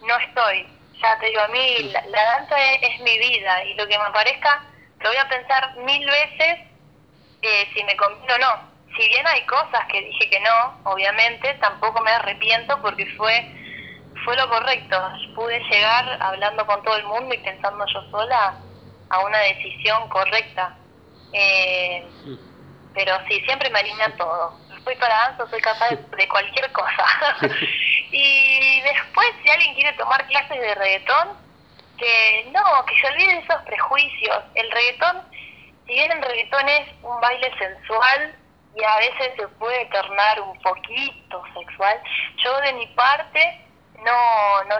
no 0.02 0.18
estoy. 0.18 0.68
Ya 1.02 1.20
te 1.20 1.26
digo, 1.28 1.42
a 1.42 1.48
mí 1.50 1.92
la, 1.92 2.02
la 2.08 2.24
danza 2.24 2.56
es, 2.72 2.94
es 2.94 3.00
mi 3.02 3.18
vida 3.20 3.64
y 3.66 3.74
lo 3.74 3.86
que 3.88 4.00
me 4.00 4.12
parezca 4.12 4.64
lo 5.00 5.10
voy 5.10 5.18
a 5.18 5.30
pensar 5.30 5.76
mil 5.78 6.06
veces 6.10 6.60
eh, 7.42 7.68
si 7.74 7.84
me 7.84 7.96
conviene 7.96 8.34
o 8.34 8.38
no. 8.40 8.76
Si 8.98 9.08
bien 9.08 9.28
hay 9.28 9.46
cosas 9.46 9.86
que 9.92 10.02
dije 10.02 10.30
que 10.30 10.40
no, 10.40 10.80
obviamente, 10.84 11.54
tampoco 11.56 12.02
me 12.02 12.12
arrepiento 12.12 12.82
porque 12.82 13.06
fue 13.18 13.52
fue 14.24 14.36
lo 14.36 14.50
correcto. 14.50 14.98
Pude 15.36 15.60
llegar 15.70 16.18
hablando 16.22 16.66
con 16.66 16.82
todo 16.84 16.96
el 16.98 17.06
mundo 17.06 17.36
y 17.36 17.38
pensando 17.40 17.86
yo 17.86 18.02
sola 18.10 18.56
a 19.10 19.20
una 19.20 19.38
decisión 19.40 20.10
correcta. 20.10 20.76
Eh, 21.34 22.08
pero 22.96 23.14
sí, 23.28 23.40
siempre 23.42 23.70
me 23.70 23.80
animé 23.80 24.04
a 24.04 24.18
todo. 24.18 24.58
Después 24.70 24.98
para 24.98 25.16
danza 25.16 25.48
soy 25.50 25.62
capaz 25.62 25.90
de, 25.90 25.98
de 25.98 26.28
cualquier 26.28 26.72
cosa. 26.72 27.06
y 28.12 28.82
después, 28.82 29.28
si 29.44 29.50
alguien 29.52 29.76
quiere 29.76 29.94
tomar 29.94 30.26
clases 30.28 30.60
de 30.60 30.76
reggaetón, 30.76 31.46
que 31.98 32.50
no, 32.52 32.86
que 32.86 32.96
se 33.00 33.08
olvide 33.08 33.34
de 33.34 33.40
esos 33.40 33.62
prejuicios. 33.64 34.44
El 34.56 34.72
reggaetón, 34.72 35.22
si 35.86 35.94
bien 35.94 36.12
el 36.12 36.22
reggaetón 36.22 36.70
es 36.70 36.90
un 37.04 37.20
baile 37.22 37.52
sensual 37.58 38.36
y 38.76 38.84
a 38.84 38.98
veces 38.98 39.34
se 39.38 39.48
puede 39.60 39.86
tornar 39.86 40.42
un 40.42 40.60
poquito 40.62 41.44
sexual, 41.54 42.02
yo 42.38 42.60
de 42.62 42.74
mi 42.74 42.88
parte 42.88 43.62
no 44.04 44.64
no, 44.66 44.76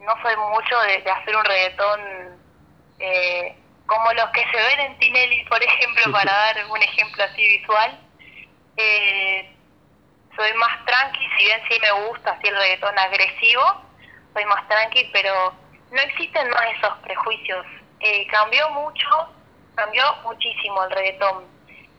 no 0.00 0.22
soy 0.22 0.36
mucho 0.36 0.78
de, 0.80 0.98
de 0.98 1.10
hacer 1.10 1.36
un 1.36 1.44
reggaetón 1.44 2.00
eh, 2.98 3.56
como 3.86 4.12
los 4.12 4.30
que 4.30 4.44
se 4.50 4.56
ven 4.56 4.80
en 4.80 4.98
Tinelli, 4.98 5.44
por 5.44 5.62
ejemplo, 5.62 6.12
para 6.12 6.32
dar 6.32 6.66
un 6.70 6.82
ejemplo 6.82 7.24
así 7.24 7.46
visual. 7.58 8.00
Eh, 8.76 9.54
soy 10.36 10.52
más 10.54 10.84
tranqui, 10.84 11.28
si 11.38 11.44
bien 11.44 11.62
sí 11.68 11.78
me 11.80 11.92
gusta 12.06 12.32
así 12.32 12.48
el 12.48 12.56
reggaetón 12.56 12.98
agresivo, 12.98 13.82
soy 14.32 14.44
más 14.46 14.66
tranqui, 14.68 15.10
pero 15.12 15.54
no 15.90 16.00
existen 16.00 16.48
más 16.50 16.64
esos 16.76 16.98
prejuicios. 16.98 17.66
Eh, 18.00 18.26
cambió 18.28 18.68
mucho, 18.70 19.08
cambió 19.74 20.04
muchísimo 20.24 20.82
el 20.84 20.90
reggaetón. 20.90 21.44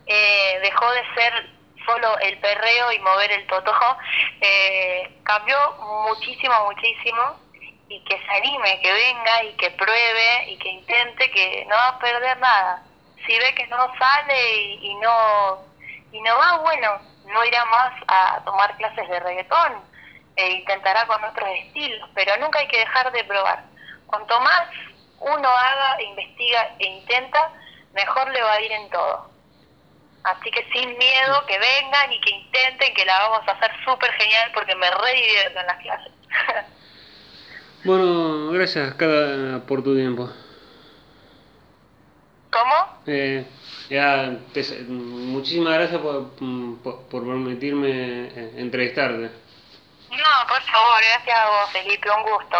Eh, 0.07 0.59
dejó 0.61 0.91
de 0.91 1.01
ser 1.15 1.49
solo 1.85 2.17
el 2.19 2.37
perreo 2.39 2.91
y 2.91 2.99
mover 2.99 3.31
el 3.31 3.47
totojo, 3.47 3.97
eh, 4.41 5.19
cambió 5.23 5.57
muchísimo, 6.07 6.65
muchísimo 6.65 7.44
y 7.87 8.03
que 8.03 8.17
se 8.17 8.31
anime, 8.31 8.79
que 8.81 8.91
venga 8.91 9.43
y 9.43 9.53
que 9.53 9.71
pruebe 9.71 10.51
y 10.51 10.57
que 10.57 10.69
intente, 10.69 11.31
que 11.31 11.65
no 11.67 11.75
va 11.75 11.87
a 11.89 11.99
perder 11.99 12.37
nada. 12.39 12.83
Si 13.25 13.37
ve 13.37 13.55
que 13.55 13.67
no 13.67 13.91
sale 13.97 14.51
y, 14.59 14.93
no 14.95 15.59
y 16.11 16.21
no 16.21 16.37
va, 16.37 16.57
bueno, 16.57 16.99
no 17.25 17.45
irá 17.45 17.65
más 17.65 17.93
a 18.07 18.41
tomar 18.43 18.75
clases 18.77 19.07
de 19.07 19.19
reggaetón, 19.19 19.83
e 20.35 20.51
intentará 20.51 21.05
con 21.07 21.23
otros 21.23 21.49
estilos, 21.49 22.09
pero 22.13 22.35
nunca 22.37 22.59
hay 22.59 22.67
que 22.67 22.79
dejar 22.79 23.11
de 23.11 23.23
probar. 23.23 23.63
Cuanto 24.07 24.39
más 24.41 24.67
uno 25.19 25.49
haga, 25.49 26.01
investiga 26.01 26.75
e 26.79 26.85
intenta, 26.87 27.51
mejor 27.93 28.29
le 28.31 28.41
va 28.41 28.53
a 28.53 28.61
ir 28.61 28.71
en 28.71 28.89
todo. 28.89 29.29
Así 30.23 30.51
que 30.51 30.63
sin 30.71 30.97
miedo, 30.97 31.45
que 31.45 31.57
vengan 31.57 32.11
y 32.11 32.19
que 32.19 32.31
intenten, 32.31 32.93
que 32.93 33.05
la 33.05 33.19
vamos 33.29 33.47
a 33.47 33.51
hacer 33.51 33.71
súper 33.85 34.11
genial 34.13 34.51
porque 34.53 34.75
me 34.75 34.89
re 34.89 35.13
divierto 35.13 35.59
en 35.59 35.67
las 35.67 35.77
clases. 35.77 36.11
bueno, 37.85 38.51
gracias 38.51 38.93
cada 38.95 39.59
por 39.65 39.83
tu 39.83 39.95
tiempo. 39.95 40.29
¿Cómo? 42.51 42.73
Eh, 43.07 43.45
ya, 43.89 44.37
te- 44.53 44.83
muchísimas 44.87 45.73
gracias 45.75 46.01
por, 46.01 46.29
por, 46.83 47.01
por 47.07 47.23
permitirme 47.25 47.89
eh, 48.27 48.53
entrevistarte. 48.57 49.29
No, 50.09 50.47
por 50.47 50.61
favor, 50.61 51.01
gracias 51.13 51.37
a 51.37 51.45
vos, 51.49 51.69
Felipe, 51.71 52.09
un 52.09 52.23
gusto. 52.23 52.57